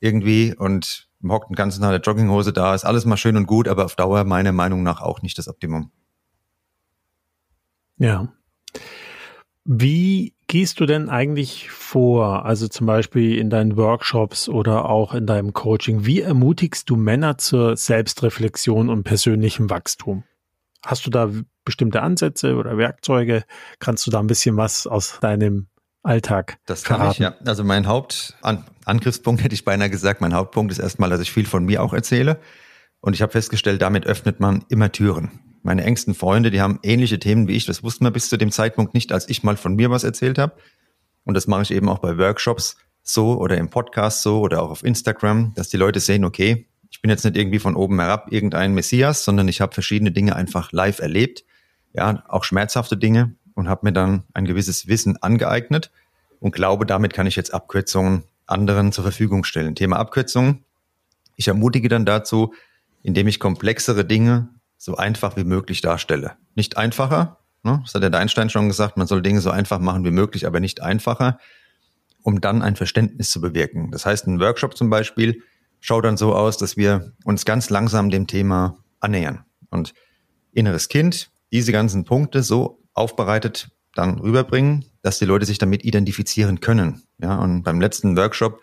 irgendwie 0.00 0.54
und 0.56 1.10
hockt 1.22 1.50
den 1.50 1.54
ganzen 1.54 1.82
Tag 1.82 1.90
der 1.90 2.00
Jogginghose 2.00 2.54
da. 2.54 2.74
Ist 2.74 2.86
alles 2.86 3.04
mal 3.04 3.18
schön 3.18 3.36
und 3.36 3.46
gut, 3.46 3.68
aber 3.68 3.84
auf 3.84 3.94
Dauer 3.94 4.24
meiner 4.24 4.52
Meinung 4.52 4.82
nach 4.82 5.02
auch 5.02 5.20
nicht 5.20 5.36
das 5.36 5.48
Optimum. 5.48 5.90
Ja. 7.98 8.32
Wie 9.66 10.34
gehst 10.46 10.80
du 10.80 10.86
denn 10.86 11.10
eigentlich 11.10 11.68
vor? 11.70 12.46
Also 12.46 12.68
zum 12.68 12.86
Beispiel 12.86 13.36
in 13.36 13.50
deinen 13.50 13.76
Workshops 13.76 14.48
oder 14.48 14.88
auch 14.88 15.12
in 15.12 15.26
deinem 15.26 15.52
Coaching. 15.52 16.06
Wie 16.06 16.22
ermutigst 16.22 16.88
du 16.88 16.96
Männer 16.96 17.36
zur 17.36 17.76
Selbstreflexion 17.76 18.88
und 18.88 19.04
persönlichem 19.04 19.68
Wachstum? 19.68 20.24
Hast 20.86 21.04
du 21.04 21.10
da 21.10 21.30
bestimmte 21.64 22.00
Ansätze 22.00 22.54
oder 22.54 22.78
Werkzeuge? 22.78 23.42
Kannst 23.80 24.06
du 24.06 24.12
da 24.12 24.20
ein 24.20 24.28
bisschen 24.28 24.56
was 24.56 24.86
aus 24.86 25.18
deinem 25.20 25.66
Alltag 26.04 26.58
Das 26.66 26.84
kann 26.84 26.98
verraten? 26.98 27.12
ich, 27.14 27.18
ja. 27.18 27.34
Also 27.44 27.64
mein 27.64 27.88
Hauptangriffspunkt 27.88 29.42
hätte 29.44 29.54
ich 29.54 29.64
beinahe 29.64 29.90
gesagt, 29.90 30.20
mein 30.20 30.32
Hauptpunkt 30.32 30.70
ist 30.70 30.78
erstmal, 30.78 31.10
dass 31.10 31.20
ich 31.20 31.32
viel 31.32 31.44
von 31.44 31.64
mir 31.64 31.82
auch 31.82 31.92
erzähle. 31.92 32.38
Und 33.00 33.14
ich 33.14 33.22
habe 33.22 33.32
festgestellt, 33.32 33.82
damit 33.82 34.06
öffnet 34.06 34.38
man 34.38 34.64
immer 34.68 34.92
Türen. 34.92 35.40
Meine 35.64 35.82
engsten 35.82 36.14
Freunde, 36.14 36.52
die 36.52 36.60
haben 36.60 36.78
ähnliche 36.84 37.18
Themen 37.18 37.48
wie 37.48 37.56
ich. 37.56 37.66
Das 37.66 37.82
wussten 37.82 38.04
wir 38.04 38.12
bis 38.12 38.28
zu 38.28 38.36
dem 38.36 38.52
Zeitpunkt 38.52 38.94
nicht, 38.94 39.12
als 39.12 39.28
ich 39.28 39.42
mal 39.42 39.56
von 39.56 39.74
mir 39.74 39.90
was 39.90 40.04
erzählt 40.04 40.38
habe. 40.38 40.54
Und 41.24 41.34
das 41.34 41.48
mache 41.48 41.62
ich 41.62 41.72
eben 41.72 41.88
auch 41.88 41.98
bei 41.98 42.16
Workshops 42.16 42.76
so 43.02 43.38
oder 43.38 43.58
im 43.58 43.70
Podcast 43.70 44.22
so 44.22 44.40
oder 44.40 44.62
auch 44.62 44.70
auf 44.70 44.84
Instagram, 44.84 45.52
dass 45.56 45.68
die 45.68 45.76
Leute 45.76 45.98
sehen, 45.98 46.24
okay, 46.24 46.68
ich 46.96 47.02
bin 47.02 47.10
jetzt 47.10 47.24
nicht 47.26 47.36
irgendwie 47.36 47.58
von 47.58 47.76
oben 47.76 48.00
herab 48.00 48.32
irgendein 48.32 48.72
Messias, 48.72 49.22
sondern 49.22 49.48
ich 49.48 49.60
habe 49.60 49.74
verschiedene 49.74 50.12
Dinge 50.12 50.34
einfach 50.34 50.72
live 50.72 50.98
erlebt, 51.00 51.44
ja, 51.92 52.24
auch 52.26 52.42
schmerzhafte 52.42 52.96
Dinge 52.96 53.34
und 53.52 53.68
habe 53.68 53.84
mir 53.84 53.92
dann 53.92 54.22
ein 54.32 54.46
gewisses 54.46 54.86
Wissen 54.86 55.22
angeeignet 55.22 55.90
und 56.40 56.52
glaube, 56.52 56.86
damit 56.86 57.12
kann 57.12 57.26
ich 57.26 57.36
jetzt 57.36 57.52
Abkürzungen 57.52 58.22
anderen 58.46 58.92
zur 58.92 59.04
Verfügung 59.04 59.44
stellen. 59.44 59.74
Thema 59.74 59.98
Abkürzungen. 59.98 60.64
Ich 61.36 61.48
ermutige 61.48 61.90
dann 61.90 62.06
dazu, 62.06 62.54
indem 63.02 63.28
ich 63.28 63.40
komplexere 63.40 64.06
Dinge 64.06 64.48
so 64.78 64.96
einfach 64.96 65.36
wie 65.36 65.44
möglich 65.44 65.82
darstelle. 65.82 66.38
Nicht 66.54 66.78
einfacher, 66.78 67.40
ne? 67.62 67.80
das 67.84 67.94
hat 67.94 68.02
der 68.02 68.18
Einstein 68.18 68.48
schon 68.48 68.68
gesagt, 68.68 68.96
man 68.96 69.06
soll 69.06 69.20
Dinge 69.20 69.42
so 69.42 69.50
einfach 69.50 69.80
machen 69.80 70.02
wie 70.06 70.10
möglich, 70.10 70.46
aber 70.46 70.60
nicht 70.60 70.80
einfacher, 70.80 71.38
um 72.22 72.40
dann 72.40 72.62
ein 72.62 72.74
Verständnis 72.74 73.28
zu 73.28 73.42
bewirken. 73.42 73.90
Das 73.90 74.06
heißt, 74.06 74.26
ein 74.26 74.40
Workshop 74.40 74.78
zum 74.78 74.88
Beispiel 74.88 75.42
schaut 75.86 76.04
dann 76.04 76.16
so 76.16 76.34
aus, 76.34 76.58
dass 76.58 76.76
wir 76.76 77.12
uns 77.24 77.44
ganz 77.44 77.70
langsam 77.70 78.10
dem 78.10 78.26
Thema 78.26 78.76
annähern. 78.98 79.44
Und 79.70 79.94
inneres 80.52 80.88
Kind, 80.88 81.30
diese 81.52 81.70
ganzen 81.70 82.04
Punkte 82.04 82.42
so 82.42 82.82
aufbereitet 82.92 83.70
dann 83.94 84.18
rüberbringen, 84.18 84.84
dass 85.02 85.20
die 85.20 85.26
Leute 85.26 85.46
sich 85.46 85.58
damit 85.58 85.84
identifizieren 85.84 86.58
können. 86.58 87.04
Ja, 87.18 87.36
und 87.36 87.62
beim 87.62 87.80
letzten 87.80 88.16
Workshop 88.16 88.60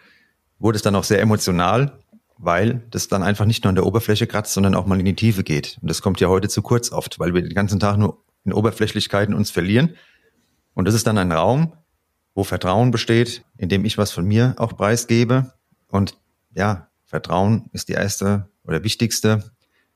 wurde 0.59 0.75
es 0.75 0.81
dann 0.81 0.95
auch 0.95 1.05
sehr 1.05 1.21
emotional, 1.21 1.97
weil 2.37 2.83
das 2.89 3.07
dann 3.07 3.23
einfach 3.23 3.45
nicht 3.45 3.63
nur 3.63 3.69
an 3.69 3.75
der 3.75 3.85
Oberfläche 3.85 4.27
kratzt, 4.27 4.53
sondern 4.53 4.75
auch 4.75 4.85
mal 4.85 4.99
in 4.99 5.05
die 5.05 5.15
Tiefe 5.15 5.43
geht. 5.45 5.79
Und 5.81 5.89
das 5.89 6.01
kommt 6.01 6.19
ja 6.19 6.27
heute 6.27 6.49
zu 6.49 6.61
kurz 6.61 6.91
oft, 6.91 7.19
weil 7.19 7.33
wir 7.33 7.41
den 7.41 7.53
ganzen 7.53 7.79
Tag 7.79 7.97
nur 7.97 8.21
in 8.43 8.51
Oberflächlichkeiten 8.51 9.33
uns 9.33 9.49
verlieren. 9.49 9.95
Und 10.73 10.89
das 10.89 10.93
ist 10.93 11.07
dann 11.07 11.17
ein 11.17 11.31
Raum, 11.31 11.71
wo 12.35 12.43
Vertrauen 12.43 12.91
besteht, 12.91 13.45
in 13.55 13.69
dem 13.69 13.85
ich 13.85 13.97
was 13.97 14.11
von 14.11 14.25
mir 14.25 14.55
auch 14.57 14.75
preisgebe. 14.75 15.53
Und 15.87 16.17
ja, 16.53 16.89
Vertrauen 17.13 17.69
ist 17.73 17.89
die 17.89 17.93
erste 17.93 18.49
oder 18.63 18.83
wichtigste 18.83 19.51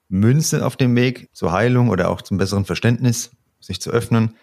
Münze 0.07 0.63
auf 0.63 0.75
dem 0.75 0.95
Weg 0.95 1.29
zur 1.33 1.51
Heilung 1.51 1.89
oder 1.89 2.11
auch 2.11 2.21
zum 2.21 2.37
besseren 2.37 2.63
Verständnis, 2.63 3.31
sich 3.59 3.81
zu 3.81 3.89
öffnen. 3.89 4.35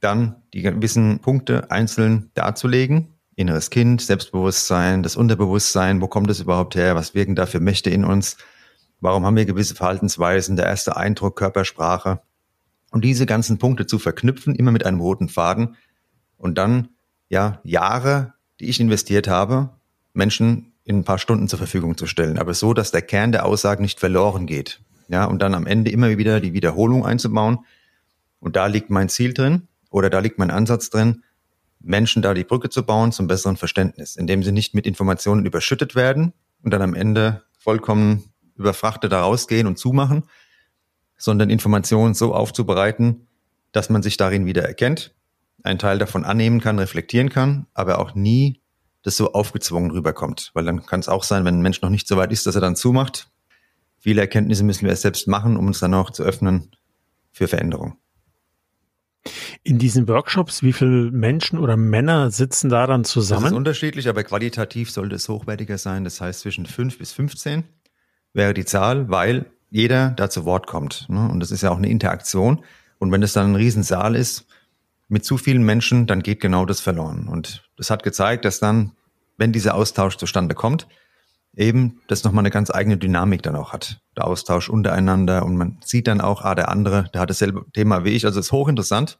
Dann 0.00 0.36
die 0.54 0.62
gewissen 0.62 1.18
Punkte 1.18 1.70
einzeln 1.70 2.30
darzulegen. 2.32 3.08
Inneres 3.36 3.68
Kind, 3.68 4.00
Selbstbewusstsein, 4.00 5.02
das 5.02 5.16
Unterbewusstsein, 5.16 6.00
wo 6.00 6.08
kommt 6.08 6.30
es 6.30 6.40
überhaupt 6.40 6.76
her, 6.76 6.94
was 6.94 7.14
wirken 7.14 7.34
da 7.34 7.44
für 7.44 7.60
Mächte 7.60 7.90
in 7.90 8.06
uns? 8.06 8.38
Warum 9.00 9.26
haben 9.26 9.36
wir 9.36 9.44
gewisse 9.44 9.74
Verhaltensweisen? 9.74 10.56
Der 10.56 10.64
erste 10.64 10.96
Eindruck, 10.96 11.36
Körpersprache. 11.36 12.22
Und 12.90 13.04
diese 13.04 13.26
ganzen 13.26 13.58
Punkte 13.58 13.86
zu 13.86 13.98
verknüpfen, 13.98 14.54
immer 14.54 14.72
mit 14.72 14.86
einem 14.86 15.00
roten 15.00 15.28
Faden 15.28 15.76
und 16.38 16.56
dann, 16.56 16.88
ja, 17.28 17.60
Jahre, 17.64 18.32
die 18.60 18.70
ich 18.70 18.80
investiert 18.80 19.28
habe, 19.28 19.76
Menschen 20.14 20.67
in 20.88 21.00
ein 21.00 21.04
paar 21.04 21.18
Stunden 21.18 21.48
zur 21.48 21.58
Verfügung 21.58 21.98
zu 21.98 22.06
stellen. 22.06 22.38
Aber 22.38 22.54
so, 22.54 22.72
dass 22.72 22.90
der 22.90 23.02
Kern 23.02 23.30
der 23.30 23.44
Aussagen 23.44 23.82
nicht 23.82 24.00
verloren 24.00 24.46
geht. 24.46 24.80
Ja, 25.08 25.26
und 25.26 25.40
dann 25.40 25.54
am 25.54 25.66
Ende 25.66 25.90
immer 25.90 26.16
wieder 26.16 26.40
die 26.40 26.54
Wiederholung 26.54 27.04
einzubauen. 27.04 27.58
Und 28.40 28.56
da 28.56 28.66
liegt 28.66 28.88
mein 28.88 29.10
Ziel 29.10 29.34
drin 29.34 29.68
oder 29.90 30.08
da 30.08 30.20
liegt 30.20 30.38
mein 30.38 30.50
Ansatz 30.50 30.88
drin, 30.88 31.24
Menschen 31.80 32.22
da 32.22 32.32
die 32.32 32.44
Brücke 32.44 32.70
zu 32.70 32.84
bauen 32.86 33.12
zum 33.12 33.26
besseren 33.26 33.58
Verständnis, 33.58 34.16
indem 34.16 34.42
sie 34.42 34.50
nicht 34.50 34.74
mit 34.74 34.86
Informationen 34.86 35.44
überschüttet 35.44 35.94
werden 35.94 36.32
und 36.62 36.72
dann 36.72 36.80
am 36.80 36.94
Ende 36.94 37.42
vollkommen 37.58 38.24
überfrachtet 38.56 39.12
da 39.12 39.20
rausgehen 39.20 39.66
und 39.66 39.78
zumachen, 39.78 40.24
sondern 41.18 41.50
Informationen 41.50 42.14
so 42.14 42.34
aufzubereiten, 42.34 43.26
dass 43.72 43.90
man 43.90 44.02
sich 44.02 44.16
darin 44.16 44.46
wieder 44.46 44.64
erkennt, 44.64 45.14
einen 45.62 45.78
Teil 45.78 45.98
davon 45.98 46.24
annehmen 46.24 46.60
kann, 46.60 46.78
reflektieren 46.78 47.28
kann, 47.28 47.66
aber 47.74 47.98
auch 47.98 48.14
nie 48.14 48.62
das 49.02 49.16
so 49.16 49.32
aufgezwungen 49.32 49.90
rüberkommt. 49.90 50.50
Weil 50.54 50.64
dann 50.64 50.84
kann 50.84 51.00
es 51.00 51.08
auch 51.08 51.24
sein, 51.24 51.44
wenn 51.44 51.56
ein 51.56 51.62
Mensch 51.62 51.82
noch 51.82 51.90
nicht 51.90 52.08
so 52.08 52.16
weit 52.16 52.32
ist, 52.32 52.46
dass 52.46 52.54
er 52.54 52.60
dann 52.60 52.76
zumacht. 52.76 53.30
Viele 53.98 54.20
Erkenntnisse 54.20 54.64
müssen 54.64 54.82
wir 54.82 54.90
erst 54.90 55.02
selbst 55.02 55.26
machen, 55.26 55.56
um 55.56 55.66
uns 55.66 55.80
dann 55.80 55.94
auch 55.94 56.10
zu 56.10 56.22
öffnen 56.22 56.70
für 57.32 57.48
Veränderung. 57.48 57.96
In 59.62 59.78
diesen 59.78 60.08
Workshops, 60.08 60.62
wie 60.62 60.72
viele 60.72 61.10
Menschen 61.10 61.58
oder 61.58 61.76
Männer 61.76 62.30
sitzen 62.30 62.70
da 62.70 62.86
dann 62.86 63.04
zusammen? 63.04 63.42
Das 63.42 63.52
ist 63.52 63.56
unterschiedlich, 63.56 64.08
aber 64.08 64.24
qualitativ 64.24 64.90
sollte 64.90 65.16
es 65.16 65.28
hochwertiger 65.28 65.78
sein. 65.78 66.04
Das 66.04 66.20
heißt, 66.20 66.40
zwischen 66.40 66.66
fünf 66.66 66.98
bis 66.98 67.12
15 67.12 67.64
wäre 68.32 68.54
die 68.54 68.64
Zahl, 68.64 69.10
weil 69.10 69.46
jeder 69.70 70.10
da 70.10 70.30
zu 70.30 70.44
Wort 70.44 70.66
kommt. 70.66 71.06
Ne? 71.08 71.28
Und 71.28 71.40
das 71.40 71.50
ist 71.50 71.62
ja 71.62 71.70
auch 71.70 71.76
eine 71.76 71.90
Interaktion. 71.90 72.64
Und 72.98 73.12
wenn 73.12 73.22
es 73.22 73.32
dann 73.32 73.52
ein 73.52 73.56
Riesensaal 73.56 74.14
ist, 74.14 74.46
mit 75.08 75.24
zu 75.24 75.38
vielen 75.38 75.62
Menschen, 75.62 76.06
dann 76.06 76.22
geht 76.22 76.40
genau 76.40 76.66
das 76.66 76.80
verloren. 76.80 77.28
Und 77.28 77.68
das 77.76 77.90
hat 77.90 78.02
gezeigt, 78.02 78.44
dass 78.44 78.60
dann, 78.60 78.92
wenn 79.36 79.52
dieser 79.52 79.74
Austausch 79.74 80.16
zustande 80.16 80.54
kommt, 80.54 80.86
eben 81.56 82.00
das 82.08 82.24
nochmal 82.24 82.42
eine 82.42 82.50
ganz 82.50 82.70
eigene 82.70 82.98
Dynamik 82.98 83.42
dann 83.42 83.56
auch 83.56 83.72
hat. 83.72 84.00
Der 84.16 84.26
Austausch 84.26 84.68
untereinander 84.68 85.44
und 85.44 85.56
man 85.56 85.78
sieht 85.84 86.06
dann 86.06 86.20
auch, 86.20 86.42
ah, 86.42 86.54
der 86.54 86.68
andere, 86.68 87.10
der 87.12 87.22
hat 87.22 87.30
dasselbe 87.30 87.64
Thema 87.72 88.04
wie 88.04 88.10
ich. 88.10 88.26
Also 88.26 88.38
es 88.38 88.46
ist 88.46 88.52
hochinteressant. 88.52 89.18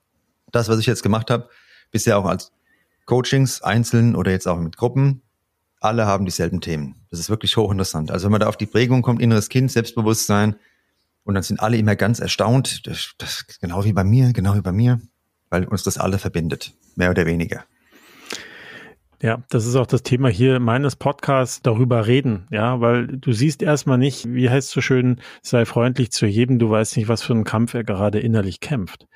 Das, 0.52 0.68
was 0.68 0.78
ich 0.78 0.86
jetzt 0.86 1.02
gemacht 1.02 1.30
habe, 1.30 1.48
bisher 1.90 2.18
auch 2.18 2.26
als 2.26 2.52
Coachings, 3.06 3.62
einzeln 3.62 4.14
oder 4.14 4.30
jetzt 4.30 4.46
auch 4.46 4.58
mit 4.58 4.76
Gruppen, 4.76 5.22
alle 5.80 6.06
haben 6.06 6.24
dieselben 6.24 6.60
Themen. 6.60 7.06
Das 7.10 7.18
ist 7.18 7.30
wirklich 7.30 7.56
hochinteressant. 7.56 8.10
Also 8.10 8.24
wenn 8.24 8.32
man 8.32 8.40
da 8.40 8.48
auf 8.48 8.56
die 8.56 8.66
Prägung 8.66 9.02
kommt, 9.02 9.22
inneres 9.22 9.48
Kind, 9.48 9.72
Selbstbewusstsein, 9.72 10.56
und 11.24 11.34
dann 11.34 11.42
sind 11.42 11.60
alle 11.60 11.76
immer 11.76 11.94
ganz 11.94 12.20
erstaunt, 12.20 12.86
das, 12.86 13.12
das 13.18 13.44
genau 13.60 13.84
wie 13.84 13.92
bei 13.92 14.02
mir, 14.02 14.32
genau 14.32 14.54
wie 14.54 14.62
bei 14.62 14.72
mir, 14.72 14.98
weil 15.50 15.64
uns 15.64 15.82
das 15.82 15.98
alle 15.98 16.18
verbindet, 16.18 16.72
mehr 16.96 17.10
oder 17.10 17.26
weniger. 17.26 17.64
Ja, 19.20 19.42
das 19.50 19.66
ist 19.66 19.74
auch 19.74 19.86
das 19.86 20.04
Thema 20.04 20.28
hier 20.28 20.60
meines 20.60 20.94
Podcasts, 20.94 21.60
darüber 21.60 22.06
reden, 22.06 22.46
ja, 22.52 22.80
weil 22.80 23.08
du 23.08 23.32
siehst 23.32 23.62
erstmal 23.62 23.98
nicht, 23.98 24.32
wie 24.32 24.48
heißt 24.48 24.68
es 24.68 24.74
so 24.74 24.80
schön, 24.80 25.20
sei 25.42 25.64
freundlich 25.64 26.12
zu 26.12 26.26
jedem, 26.26 26.60
du 26.60 26.70
weißt 26.70 26.96
nicht, 26.96 27.08
was 27.08 27.22
für 27.22 27.32
einen 27.32 27.42
Kampf 27.42 27.74
er 27.74 27.82
gerade 27.82 28.20
innerlich 28.20 28.60
kämpft. 28.60 29.08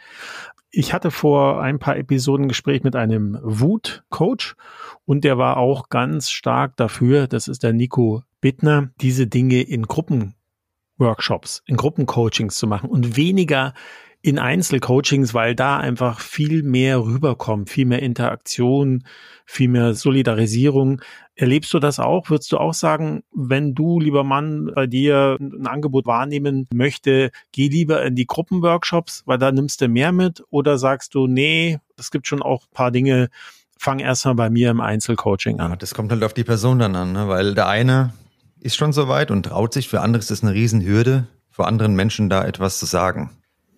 Ich 0.70 0.92
hatte 0.92 1.12
vor 1.12 1.62
ein 1.62 1.78
paar 1.78 1.96
Episoden 1.98 2.48
Gespräch 2.48 2.82
mit 2.82 2.96
einem 2.96 3.38
Wut-Coach 3.42 4.56
und 5.04 5.22
der 5.22 5.38
war 5.38 5.56
auch 5.56 5.88
ganz 5.88 6.30
stark 6.30 6.76
dafür, 6.76 7.28
das 7.28 7.46
ist 7.46 7.62
der 7.62 7.72
Nico 7.72 8.24
Bittner, 8.40 8.90
diese 9.00 9.28
Dinge 9.28 9.62
in 9.62 9.82
Gruppenworkshops, 9.82 11.62
in 11.66 11.76
Gruppencoachings 11.76 12.56
zu 12.56 12.66
machen 12.66 12.90
und 12.90 13.16
weniger 13.16 13.72
in 14.22 14.38
Einzelcoachings, 14.38 15.34
weil 15.34 15.56
da 15.56 15.78
einfach 15.78 16.20
viel 16.20 16.62
mehr 16.62 17.04
rüberkommt, 17.04 17.68
viel 17.68 17.86
mehr 17.86 18.02
Interaktion, 18.02 19.04
viel 19.44 19.68
mehr 19.68 19.94
Solidarisierung. 19.94 21.02
Erlebst 21.34 21.74
du 21.74 21.80
das 21.80 21.98
auch? 21.98 22.30
Würdest 22.30 22.52
du 22.52 22.58
auch 22.58 22.72
sagen, 22.72 23.24
wenn 23.34 23.74
du, 23.74 23.98
lieber 23.98 24.22
Mann, 24.22 24.70
bei 24.74 24.86
dir 24.86 25.38
ein 25.40 25.66
Angebot 25.66 26.06
wahrnehmen 26.06 26.68
möchte, 26.72 27.32
geh 27.50 27.68
lieber 27.68 28.04
in 28.04 28.14
die 28.14 28.26
Gruppenworkshops, 28.26 29.24
weil 29.26 29.38
da 29.38 29.50
nimmst 29.50 29.80
du 29.80 29.88
mehr 29.88 30.12
mit? 30.12 30.44
Oder 30.50 30.78
sagst 30.78 31.16
du, 31.16 31.26
nee, 31.26 31.80
es 31.98 32.12
gibt 32.12 32.28
schon 32.28 32.42
auch 32.42 32.66
paar 32.72 32.92
Dinge, 32.92 33.28
fang 33.76 33.98
erstmal 33.98 34.36
bei 34.36 34.50
mir 34.50 34.70
im 34.70 34.80
Einzelcoaching 34.80 35.58
an? 35.58 35.72
Ja, 35.72 35.76
das 35.76 35.94
kommt 35.94 36.12
halt 36.12 36.22
auf 36.22 36.34
die 36.34 36.44
Person 36.44 36.78
dann 36.78 36.94
an, 36.94 37.12
ne? 37.12 37.26
weil 37.26 37.54
der 37.54 37.66
eine 37.66 38.12
ist 38.60 38.76
schon 38.76 38.92
so 38.92 39.08
weit 39.08 39.32
und 39.32 39.46
traut 39.46 39.74
sich, 39.74 39.88
für 39.88 40.00
andere 40.00 40.20
ist 40.20 40.30
das 40.30 40.44
eine 40.44 40.54
Riesenhürde, 40.54 41.26
vor 41.50 41.66
anderen 41.66 41.96
Menschen 41.96 42.30
da 42.30 42.46
etwas 42.46 42.78
zu 42.78 42.86
sagen. 42.86 43.30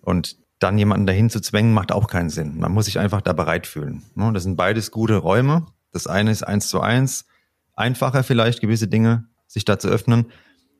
Und 0.05 0.37
dann 0.59 0.77
jemanden 0.77 1.05
dahin 1.05 1.29
zu 1.29 1.41
zwängen, 1.41 1.73
macht 1.73 1.91
auch 1.91 2.07
keinen 2.07 2.29
Sinn. 2.29 2.59
Man 2.59 2.71
muss 2.71 2.85
sich 2.85 2.99
einfach 2.99 3.21
da 3.21 3.33
bereit 3.33 3.67
fühlen. 3.67 4.03
Ne? 4.15 4.31
Das 4.33 4.43
sind 4.43 4.55
beides 4.55 4.91
gute 4.91 5.17
Räume. 5.17 5.65
Das 5.91 6.07
eine 6.07 6.31
ist 6.31 6.43
eins 6.43 6.67
zu 6.67 6.79
eins, 6.79 7.25
einfacher 7.73 8.23
vielleicht, 8.23 8.61
gewisse 8.61 8.87
Dinge 8.87 9.25
sich 9.47 9.65
da 9.65 9.77
zu 9.79 9.89
öffnen. 9.89 10.31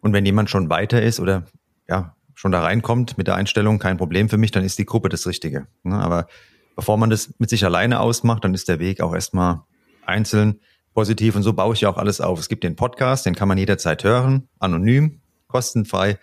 Und 0.02 0.14
wenn 0.14 0.26
jemand 0.26 0.50
schon 0.50 0.70
weiter 0.70 1.02
ist 1.02 1.20
oder 1.20 1.46
ja, 1.90 2.16
schon 2.36 2.52
da 2.52 2.62
reinkommt 2.62 3.18
mit 3.18 3.28
der 3.28 3.36
Einstellung, 3.36 3.80
kein 3.80 3.98
Problem 3.98 4.30
für 4.30 4.38
mich, 4.38 4.52
dann 4.52 4.64
ist 4.64 4.78
die 4.78 4.86
Gruppe 4.86 5.10
das 5.10 5.28
Richtige. 5.28 5.68
Ne? 5.84 5.96
Aber 5.96 6.28
bevor 6.76 6.98
man 6.98 7.10
das 7.10 7.34
mit 7.40 7.50
sich 7.50 7.66
alleine 7.66 8.00
ausmacht, 8.00 8.44
dann 8.44 8.54
ist 8.54 8.70
der 8.70 8.80
Weg 8.80 9.02
auch 9.02 9.14
erstmal 9.14 9.62
einzeln 10.06 10.60
positiv. 10.94 11.36
Und 11.36 11.44
so 11.44 11.54
baue 11.54 11.74
ich 11.74 11.82
ja 11.82 11.90
auch 11.90 11.98
alles 11.98 12.22
auf. 12.22 12.40
Es 12.40 12.50
gibt 12.50 12.64
den 12.64 12.76
Podcast, 12.76 13.26
den 13.26 13.36
kann 13.36 13.48
man 13.48 13.58
jederzeit 13.58 14.04
hören, 14.04 14.48
anonym, 14.60 15.22
kostenfrei, 15.48 16.20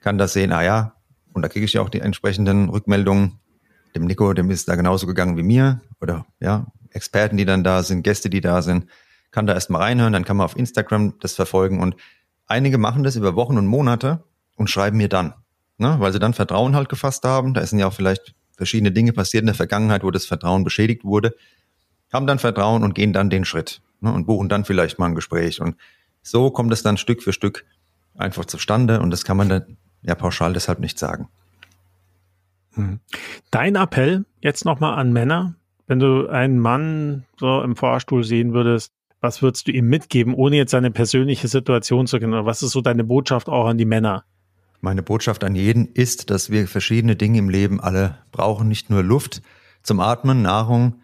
kann 0.00 0.18
das 0.18 0.32
sehen, 0.32 0.52
ah 0.52 0.62
ja, 0.62 0.94
und 1.32 1.42
da 1.42 1.48
kriege 1.48 1.64
ich 1.64 1.72
ja 1.72 1.82
auch 1.82 1.88
die 1.88 2.00
entsprechenden 2.00 2.68
Rückmeldungen. 2.68 3.38
Dem 3.94 4.06
Nico, 4.06 4.32
dem 4.32 4.50
ist 4.50 4.68
da 4.68 4.74
genauso 4.74 5.06
gegangen 5.06 5.36
wie 5.36 5.42
mir. 5.42 5.80
Oder 6.00 6.26
ja, 6.40 6.66
Experten, 6.90 7.36
die 7.36 7.44
dann 7.44 7.64
da 7.64 7.82
sind, 7.82 8.02
Gäste, 8.02 8.30
die 8.30 8.40
da 8.40 8.62
sind. 8.62 8.86
Kann 9.30 9.46
da 9.46 9.54
erstmal 9.54 9.82
reinhören, 9.82 10.12
dann 10.12 10.24
kann 10.24 10.36
man 10.36 10.44
auf 10.44 10.56
Instagram 10.56 11.14
das 11.20 11.34
verfolgen. 11.34 11.80
Und 11.80 11.96
einige 12.46 12.78
machen 12.78 13.02
das 13.02 13.16
über 13.16 13.34
Wochen 13.34 13.58
und 13.58 13.66
Monate 13.66 14.24
und 14.56 14.68
schreiben 14.68 14.98
mir 14.98 15.08
dann. 15.08 15.34
Ne? 15.78 15.96
Weil 15.98 16.12
sie 16.12 16.18
dann 16.18 16.34
Vertrauen 16.34 16.76
halt 16.76 16.88
gefasst 16.88 17.24
haben. 17.24 17.54
Da 17.54 17.64
sind 17.66 17.78
ja 17.78 17.86
auch 17.86 17.94
vielleicht 17.94 18.34
verschiedene 18.56 18.92
Dinge 18.92 19.12
passiert 19.12 19.42
in 19.42 19.46
der 19.46 19.54
Vergangenheit, 19.54 20.04
wo 20.04 20.10
das 20.10 20.26
Vertrauen 20.26 20.64
beschädigt 20.64 21.04
wurde. 21.04 21.34
Haben 22.12 22.26
dann 22.26 22.38
Vertrauen 22.38 22.82
und 22.82 22.94
gehen 22.94 23.12
dann 23.12 23.30
den 23.30 23.44
Schritt. 23.44 23.80
Ne? 24.00 24.12
Und 24.12 24.26
buchen 24.26 24.48
dann 24.48 24.64
vielleicht 24.64 24.98
mal 24.98 25.06
ein 25.06 25.14
Gespräch. 25.14 25.60
Und 25.60 25.76
so 26.22 26.50
kommt 26.50 26.72
es 26.72 26.82
dann 26.82 26.98
Stück 26.98 27.22
für 27.22 27.32
Stück 27.32 27.64
einfach 28.14 28.44
zustande. 28.44 29.00
Und 29.00 29.10
das 29.10 29.24
kann 29.24 29.38
man 29.38 29.48
dann 29.48 29.76
ja 30.02 30.14
pauschal 30.14 30.52
deshalb 30.52 30.78
nicht 30.78 30.98
sagen. 30.98 31.28
Hm. 32.74 33.00
Dein 33.50 33.76
Appell 33.76 34.24
jetzt 34.40 34.64
nochmal 34.64 34.98
an 34.98 35.12
Männer, 35.12 35.54
wenn 35.86 35.98
du 35.98 36.28
einen 36.28 36.58
Mann 36.58 37.24
so 37.38 37.62
im 37.62 37.76
Fahrstuhl 37.76 38.24
sehen 38.24 38.54
würdest, 38.54 38.92
was 39.20 39.40
würdest 39.40 39.68
du 39.68 39.72
ihm 39.72 39.88
mitgeben, 39.88 40.34
ohne 40.34 40.56
jetzt 40.56 40.72
seine 40.72 40.90
persönliche 40.90 41.48
Situation 41.48 42.06
zu 42.06 42.18
kennen? 42.18 42.44
Was 42.44 42.62
ist 42.62 42.72
so 42.72 42.80
deine 42.80 43.04
Botschaft 43.04 43.48
auch 43.48 43.66
an 43.66 43.78
die 43.78 43.84
Männer? 43.84 44.24
Meine 44.80 45.02
Botschaft 45.02 45.44
an 45.44 45.54
jeden 45.54 45.86
ist, 45.86 46.30
dass 46.30 46.50
wir 46.50 46.66
verschiedene 46.66 47.14
Dinge 47.14 47.38
im 47.38 47.48
Leben 47.48 47.80
alle 47.80 48.18
brauchen, 48.32 48.66
nicht 48.66 48.90
nur 48.90 49.04
Luft 49.04 49.40
zum 49.84 50.00
Atmen, 50.00 50.42
Nahrung 50.42 51.02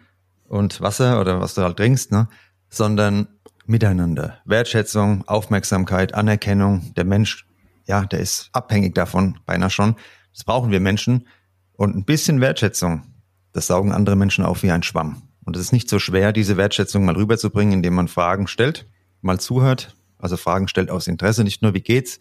und 0.49 0.81
Wasser 0.81 1.21
oder 1.21 1.39
was 1.39 1.53
du 1.53 1.61
halt 1.61 1.77
trinkst, 1.77 2.11
ne? 2.11 2.27
sondern 2.69 3.27
Miteinander, 3.65 4.39
Wertschätzung, 4.45 5.23
Aufmerksamkeit, 5.27 6.15
Anerkennung. 6.15 6.91
Der 6.95 7.05
Mensch 7.05 7.45
ja, 7.89 8.05
der 8.05 8.19
ist 8.19 8.49
abhängig 8.53 8.93
davon, 8.93 9.39
beinahe 9.47 9.71
schon. 9.71 9.95
Das 10.31 10.43
brauchen 10.43 10.69
wir 10.69 10.79
Menschen. 10.79 11.27
Und 11.73 11.95
ein 11.95 12.05
bisschen 12.05 12.39
Wertschätzung, 12.39 13.03
das 13.51 13.65
saugen 13.65 13.91
andere 13.91 14.15
Menschen 14.15 14.45
auf 14.45 14.61
wie 14.61 14.69
ein 14.69 14.83
Schwamm. 14.83 15.23
Und 15.43 15.55
es 15.55 15.63
ist 15.63 15.71
nicht 15.73 15.89
so 15.89 15.97
schwer, 15.97 16.31
diese 16.31 16.55
Wertschätzung 16.55 17.03
mal 17.03 17.15
rüberzubringen, 17.15 17.73
indem 17.73 17.95
man 17.95 18.07
Fragen 18.07 18.47
stellt, 18.47 18.87
mal 19.21 19.39
zuhört, 19.39 19.95
also 20.19 20.37
Fragen 20.37 20.67
stellt 20.67 20.91
aus 20.91 21.07
Interesse, 21.07 21.43
nicht 21.43 21.63
nur 21.63 21.73
wie 21.73 21.81
geht's, 21.81 22.19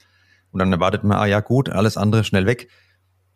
und 0.51 0.61
dann 0.61 0.73
erwartet 0.73 1.05
man, 1.05 1.19
ah 1.19 1.27
ja 1.27 1.41
gut, 1.41 1.69
alles 1.69 1.99
andere 1.99 2.25
schnell 2.25 2.47
weg, 2.47 2.71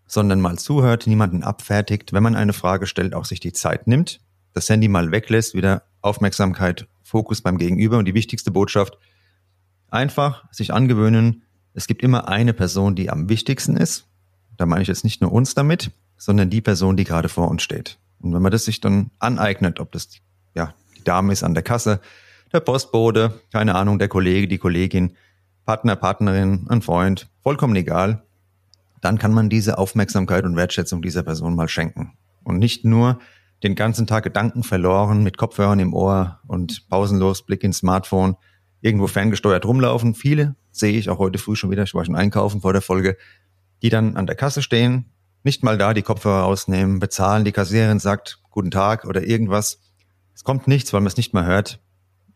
sondern 0.07 0.41
mal 0.41 0.59
zuhört, 0.59 1.07
niemanden 1.07 1.43
abfertigt, 1.43 2.15
wenn 2.15 2.23
man 2.23 2.35
eine 2.35 2.55
Frage 2.55 2.87
stellt, 2.87 3.15
auch 3.15 3.27
sich 3.27 3.41
die 3.41 3.53
Zeit 3.53 3.87
nimmt, 3.87 4.21
das 4.55 4.71
Handy 4.71 4.89
mal 4.89 5.11
weglässt, 5.11 5.55
wieder 5.55 5.83
Aufmerksamkeit, 6.01 6.87
Fokus 7.03 7.43
beim 7.43 7.59
Gegenüber 7.59 7.99
und 7.99 8.07
die 8.07 8.15
wichtigste 8.15 8.51
Botschaft, 8.51 8.97
einfach 9.91 10.45
sich 10.51 10.73
angewöhnen, 10.73 11.43
es 11.75 11.87
gibt 11.87 12.03
immer 12.03 12.29
eine 12.29 12.53
Person, 12.53 12.95
die 12.95 13.11
am 13.11 13.29
wichtigsten 13.29 13.77
ist. 13.77 14.07
Da 14.57 14.67
meine 14.67 14.83
ich 14.83 14.89
jetzt 14.89 15.05
nicht 15.05 15.21
nur 15.21 15.33
uns 15.33 15.55
damit, 15.55 15.91
sondern 16.17 16.51
die 16.51 16.61
Person, 16.61 16.97
die 16.97 17.05
gerade 17.05 17.29
vor 17.29 17.49
uns 17.49 17.63
steht. 17.63 17.99
Und 18.21 18.35
wenn 18.35 18.43
man 18.43 18.53
das 18.53 18.65
sich 18.65 18.81
dann 18.81 19.11
aneignet, 19.19 19.81
ob 19.81 19.93
das 19.93 20.09
ja 20.55 20.75
die 20.97 21.05
Dame 21.05 21.33
ist 21.33 21.43
an 21.43 21.55
der 21.55 21.63
Kasse, 21.63 22.01
der 22.53 22.61
Postbote, 22.61 23.41
keine 23.53 23.75
Ahnung, 23.75 23.99
der 23.99 24.09
Kollege, 24.09 24.47
die 24.47 24.59
Kollegin, 24.59 25.17
Partner, 25.65 25.97
Partnerin, 25.97 26.67
ein 26.69 26.83
Freund, 26.83 27.29
vollkommen 27.43 27.75
egal, 27.77 28.23
dann 29.01 29.19
kann 29.19 29.33
man 29.33 29.49
diese 29.49 29.79
Aufmerksamkeit 29.79 30.45
und 30.45 30.57
Wertschätzung 30.57 31.03
dieser 31.03 31.23
Person 31.23 31.57
mal 31.57 31.69
schenken. 31.69 32.13
Und 32.45 32.59
nicht 32.59 32.85
nur 32.85 33.19
den 33.63 33.75
ganzen 33.75 34.07
Tag 34.07 34.25
Gedanken 34.25 34.63
verloren 34.63 35.23
mit 35.23 35.39
Kopfhörern 35.39 35.81
im 35.81 35.95
Ohr 35.95 36.41
und 36.47 36.89
pausenlos 36.89 37.43
Blick 37.43 37.65
ins 37.65 37.79
Smartphone, 37.79 38.37
irgendwo 38.81 39.07
ferngesteuert 39.07 39.65
rumlaufen. 39.65 40.15
Viele 40.15 40.57
sehe 40.73 40.99
ich 40.99 41.09
auch 41.09 41.19
heute 41.19 41.39
früh 41.39 41.55
schon 41.55 41.71
wieder, 41.71 41.85
ich 41.85 41.95
war 41.95 42.05
schon 42.05 42.17
einkaufen 42.17 42.63
vor 42.63 42.73
der 42.73 42.83
Folge, 42.83 43.17
die 43.83 43.91
dann 43.91 44.17
an 44.17 44.27
der 44.27 44.37
Kasse 44.37 44.63
stehen, 44.63 45.07
nicht 45.45 45.63
mal 45.63 45.79
da 45.79 45.95
die 45.95 46.03
Kopfhörer 46.03 46.43
rausnehmen, 46.43 46.99
bezahlen, 46.99 47.45
die 47.45 47.53
Kassiererin 47.53 47.99
sagt 47.99 48.41
guten 48.51 48.71
Tag 48.71 49.05
oder 49.05 49.23
irgendwas. 49.23 49.81
Es 50.35 50.45
kommt 50.45 50.69
nichts, 50.69 50.93
weil 50.93 51.01
man 51.01 51.09
es 51.09 51.17
nicht 51.17 51.35
mehr 51.35 51.45
hört. 51.45 51.81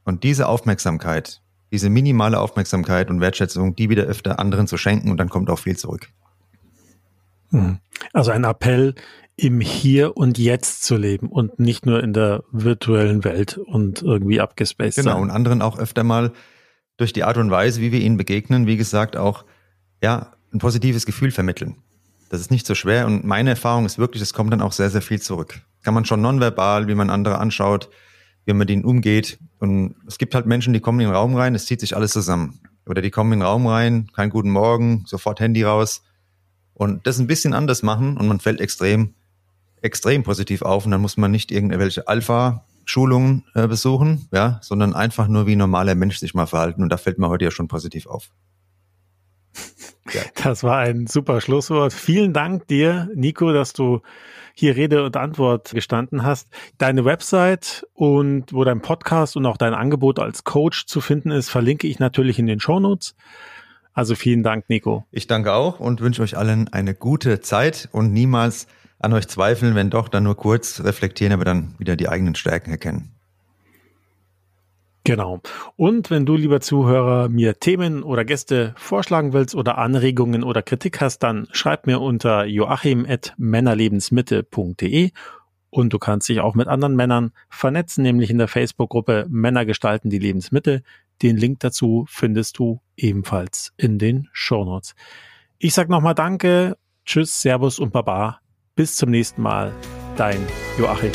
Und 0.05 0.23
diese 0.23 0.49
Aufmerksamkeit, 0.49 1.43
diese 1.73 1.91
minimale 1.91 2.41
Aufmerksamkeit 2.41 3.11
und 3.11 3.21
Wertschätzung, 3.21 3.75
die 3.75 3.91
wieder 3.91 4.05
öfter 4.05 4.39
anderen 4.39 4.67
zu 4.67 4.77
schenken 4.77 5.11
und 5.11 5.19
dann 5.19 5.29
kommt 5.29 5.51
auch 5.51 5.59
viel 5.59 5.77
zurück. 5.77 6.09
Hm. 7.51 7.79
Also 8.13 8.31
ein 8.31 8.45
Appell, 8.45 8.95
im 9.37 9.61
Hier 9.61 10.17
und 10.17 10.39
Jetzt 10.39 10.85
zu 10.85 10.97
leben 10.97 11.29
und 11.29 11.59
nicht 11.59 11.85
nur 11.85 12.03
in 12.03 12.13
der 12.13 12.43
virtuellen 12.53 13.23
Welt 13.25 13.59
und 13.59 14.03
irgendwie 14.03 14.41
abgespaced 14.41 14.97
genau, 14.97 15.11
sein. 15.11 15.21
Genau, 15.21 15.23
und 15.23 15.31
anderen 15.31 15.63
auch 15.63 15.79
öfter 15.79 16.05
mal 16.05 16.33
durch 16.97 17.13
die 17.13 17.25
Art 17.25 17.37
und 17.37 17.51
Weise, 17.51 17.81
wie 17.81 17.93
wir 17.93 18.01
ihnen 18.01 18.17
begegnen, 18.17 18.67
wie 18.67 18.77
gesagt, 18.77 19.17
auch 19.17 19.45
ja, 20.03 20.33
ein 20.53 20.59
positives 20.59 21.07
Gefühl 21.07 21.31
vermitteln. 21.31 21.77
Das 22.29 22.41
ist 22.41 22.51
nicht 22.51 22.67
so 22.67 22.75
schwer 22.75 23.07
und 23.07 23.25
meine 23.25 23.51
Erfahrung 23.51 23.87
ist 23.87 23.99
wirklich, 23.99 24.23
es 24.23 24.35
kommt 24.35 24.53
dann 24.53 24.61
auch 24.61 24.73
sehr, 24.73 24.91
sehr 24.91 25.03
viel 25.03 25.21
zurück. 25.21 25.61
Kann 25.83 25.95
man 25.95 26.05
schon 26.05 26.21
nonverbal, 26.21 26.89
wie 26.89 26.95
man 26.95 27.11
andere 27.11 27.39
anschaut, 27.39 27.89
wie 28.45 28.53
man 28.53 28.59
mit 28.59 28.71
ihnen 28.71 28.85
umgeht. 28.85 29.39
Und 29.59 29.95
es 30.07 30.19
gibt 30.19 30.35
halt 30.35 30.47
Menschen, 30.47 30.73
die 30.73 30.81
kommen 30.81 31.01
in 31.01 31.07
den 31.07 31.15
Raum 31.15 31.37
rein, 31.37 31.55
es 31.55 31.67
zieht 31.67 31.81
sich 31.81 31.95
alles 31.95 32.13
zusammen. 32.13 32.61
Oder 32.87 33.03
die 33.03 33.11
kommen 33.11 33.33
in 33.33 33.41
den 33.41 33.47
Raum 33.47 33.67
rein, 33.67 34.09
kein 34.15 34.31
guten 34.31 34.51
Morgen, 34.51 35.05
sofort 35.07 35.41
Handy 35.41 35.63
raus. 35.63 36.03
Und 36.75 37.07
das 37.07 37.19
ein 37.19 37.27
bisschen 37.27 37.55
anders 37.55 37.83
machen 37.83 38.17
und 38.17 38.29
man 38.29 38.41
fällt 38.41 38.61
extrem, 38.61 39.15
extrem 39.81 40.23
positiv 40.23 40.63
auf. 40.63 40.85
Und 40.85 40.93
dann 40.93 41.01
muss 41.01 41.17
man 41.17 41.31
nicht 41.31 41.51
irgendwelche 41.51 42.07
Alpha-Schulungen 42.87 43.45
äh, 43.55 43.67
besuchen, 43.67 44.29
ja, 44.33 44.59
sondern 44.63 44.95
einfach 44.95 45.29
nur 45.29 45.47
wie 45.47 45.57
ein 45.57 45.59
normaler 45.59 45.95
Mensch 45.95 46.19
sich 46.19 46.35
mal 46.35 46.47
verhalten. 46.47 46.83
Und 46.83 46.91
da 46.91 46.97
fällt 46.97 47.19
mir 47.19 47.29
heute 47.29 47.45
ja 47.45 47.51
schon 47.51 47.69
positiv 47.69 48.07
auf. 48.07 48.31
Ja. 50.15 50.21
Das 50.41 50.63
war 50.63 50.79
ein 50.79 51.09
super 51.09 51.41
Schlusswort. 51.41 51.93
Vielen 51.93 52.33
Dank 52.33 52.69
dir, 52.69 53.11
Nico, 53.17 53.53
dass 53.53 53.73
du 53.73 54.03
hier 54.55 54.77
Rede 54.77 55.05
und 55.05 55.17
Antwort 55.17 55.73
gestanden 55.73 56.23
hast. 56.23 56.49
Deine 56.79 57.05
Website 57.05 57.85
und 57.93 58.53
wo 58.53 58.63
dein 58.63 58.83
Podcast 58.83 59.37
und 59.37 59.45
auch 59.47 59.57
dein 59.57 59.75
Angebot 59.75 60.21
als 60.21 60.45
Coach 60.45 60.87
zu 60.87 61.01
finden 61.01 61.33
ist, 61.33 61.49
verlinke 61.49 61.89
ich 61.89 61.99
natürlich 61.99 62.39
in 62.39 62.47
den 62.47 62.61
Shownotes. 62.61 63.17
Also 63.95 64.15
vielen 64.15 64.45
Dank, 64.45 64.69
Nico. 64.69 65.05
Ich 65.11 65.27
danke 65.27 65.53
auch 65.53 65.81
und 65.81 66.01
wünsche 66.01 66.23
euch 66.23 66.37
allen 66.37 66.73
eine 66.73 66.95
gute 66.95 67.41
Zeit 67.41 67.89
und 67.91 68.13
niemals 68.13 68.69
an 68.99 69.13
euch 69.13 69.29
zweifeln, 69.29 69.75
wenn 69.75 69.91
doch, 69.91 70.09
dann 70.09 70.25
nur 70.25 70.37
kurz 70.37 70.83
reflektieren, 70.83 71.33
aber 71.33 71.45
dann 71.45 71.75
wieder 71.79 71.97
die 71.97 72.09
eigenen 72.09 72.35
Stärken 72.35 72.71
erkennen. 72.71 73.11
Genau. 75.05 75.41
Und 75.77 76.11
wenn 76.11 76.25
du, 76.27 76.35
lieber 76.35 76.61
Zuhörer, 76.61 77.29
mir 77.29 77.61
Themen 77.61 78.03
oder 78.03 78.25
Gäste 78.25 78.75
vorschlagen 78.77 79.33
willst 79.33 79.55
oder 79.55 79.79
Anregungen 79.79 80.43
oder 80.43 80.63
Kritik 80.63 81.01
hast, 81.01 81.21
dann 81.21 81.47
schreib 81.53 81.87
mir 81.87 82.01
unter 82.01 82.45
joachim.männerlebensmitte.de 82.45 85.13
und 85.71 85.93
du 85.93 85.99
kannst 86.01 86.29
dich 86.29 86.41
auch 86.41 86.57
mit 86.57 86.67
anderen 86.67 86.97
Männern 86.97 87.31
vernetzen, 87.49 88.03
nämlich 88.03 88.31
in 88.31 88.39
der 88.39 88.49
Facebook-Gruppe 88.49 89.27
Männer 89.29 89.65
gestalten 89.65 90.11
die 90.11 90.19
Lebensmitte. 90.19 90.83
Den 91.23 91.37
Link 91.37 91.61
dazu 91.61 92.05
findest 92.09 92.59
du 92.59 92.81
ebenfalls 92.97 93.73
in 93.77 94.01
den 94.01 94.29
Shownotes. 94.33 94.97
Ich 95.59 95.73
sag 95.73 95.89
nochmal 95.89 96.15
Danke, 96.15 96.77
Tschüss, 97.05 97.43
Servus 97.43 97.79
und 97.79 97.93
Baba. 97.93 98.41
Bis 98.77 98.95
zum 98.95 99.11
nächsten 99.11 99.41
Mal. 99.41 99.73
Dein 100.19 100.47
Joachim. 100.79 101.11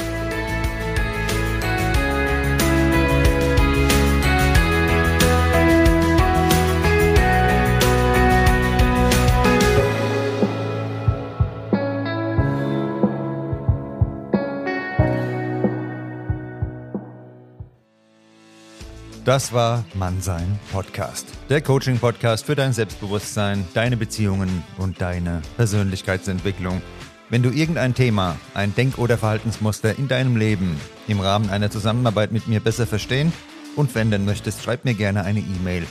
Das 19.24 19.54
war 19.54 19.86
Mannsein 19.94 20.60
Podcast. 20.72 21.28
Der 21.48 21.62
Coaching-Podcast 21.62 22.48
für 22.48 22.56
dein 22.56 22.74
Selbstbewusstsein, 22.74 23.68
deine 23.76 23.98
Beziehungen 23.98 24.64
und 24.80 25.00
deine 25.00 25.44
Persönlichkeitsentwicklung. 25.58 26.82
Wenn 27.32 27.44
du 27.44 27.50
irgendein 27.50 27.96
Thema, 27.96 28.36
ein 28.54 28.76
Denk- 28.76 28.98
oder 28.98 29.18
Verhaltensmuster 29.18 29.98
in 29.98 30.10
deinem 30.10 30.36
Leben 30.36 30.76
im 31.08 31.22
Rahmen 31.22 31.50
einer 31.50 31.72
Zusammenarbeit 31.72 32.34
mit 32.34 32.50
mir 32.50 32.60
besser 32.60 32.86
verstehen 32.86 33.32
und 33.78 33.96
wenden 33.96 34.26
möchtest, 34.26 34.62
schreib 34.62 34.84
mir 34.84 34.96
gerne 34.96 35.24
eine 35.24 35.40
E-Mail. 35.40 35.88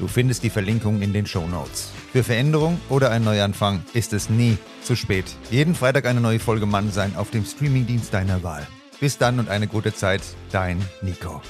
Du 0.00 0.08
findest 0.08 0.42
die 0.42 0.50
Verlinkung 0.50 1.00
in 1.00 1.12
den 1.12 1.26
Show 1.26 1.46
Notes. 1.46 1.92
Für 2.10 2.24
Veränderung 2.24 2.80
oder 2.88 3.12
einen 3.12 3.24
Neuanfang 3.24 3.84
ist 3.92 4.12
es 4.12 4.30
nie 4.30 4.58
zu 4.82 4.96
spät. 4.96 5.26
Jeden 5.52 5.76
Freitag 5.76 6.06
eine 6.06 6.20
neue 6.20 6.40
Folge 6.40 6.66
Mannsein 6.66 7.14
auf 7.14 7.30
dem 7.30 7.44
Streamingdienst 7.44 8.12
deiner 8.12 8.42
Wahl. 8.42 8.66
Bis 8.98 9.16
dann 9.16 9.38
und 9.38 9.48
eine 9.48 9.68
gute 9.68 9.94
Zeit, 9.94 10.22
dein 10.50 10.84
Nico. 11.02 11.40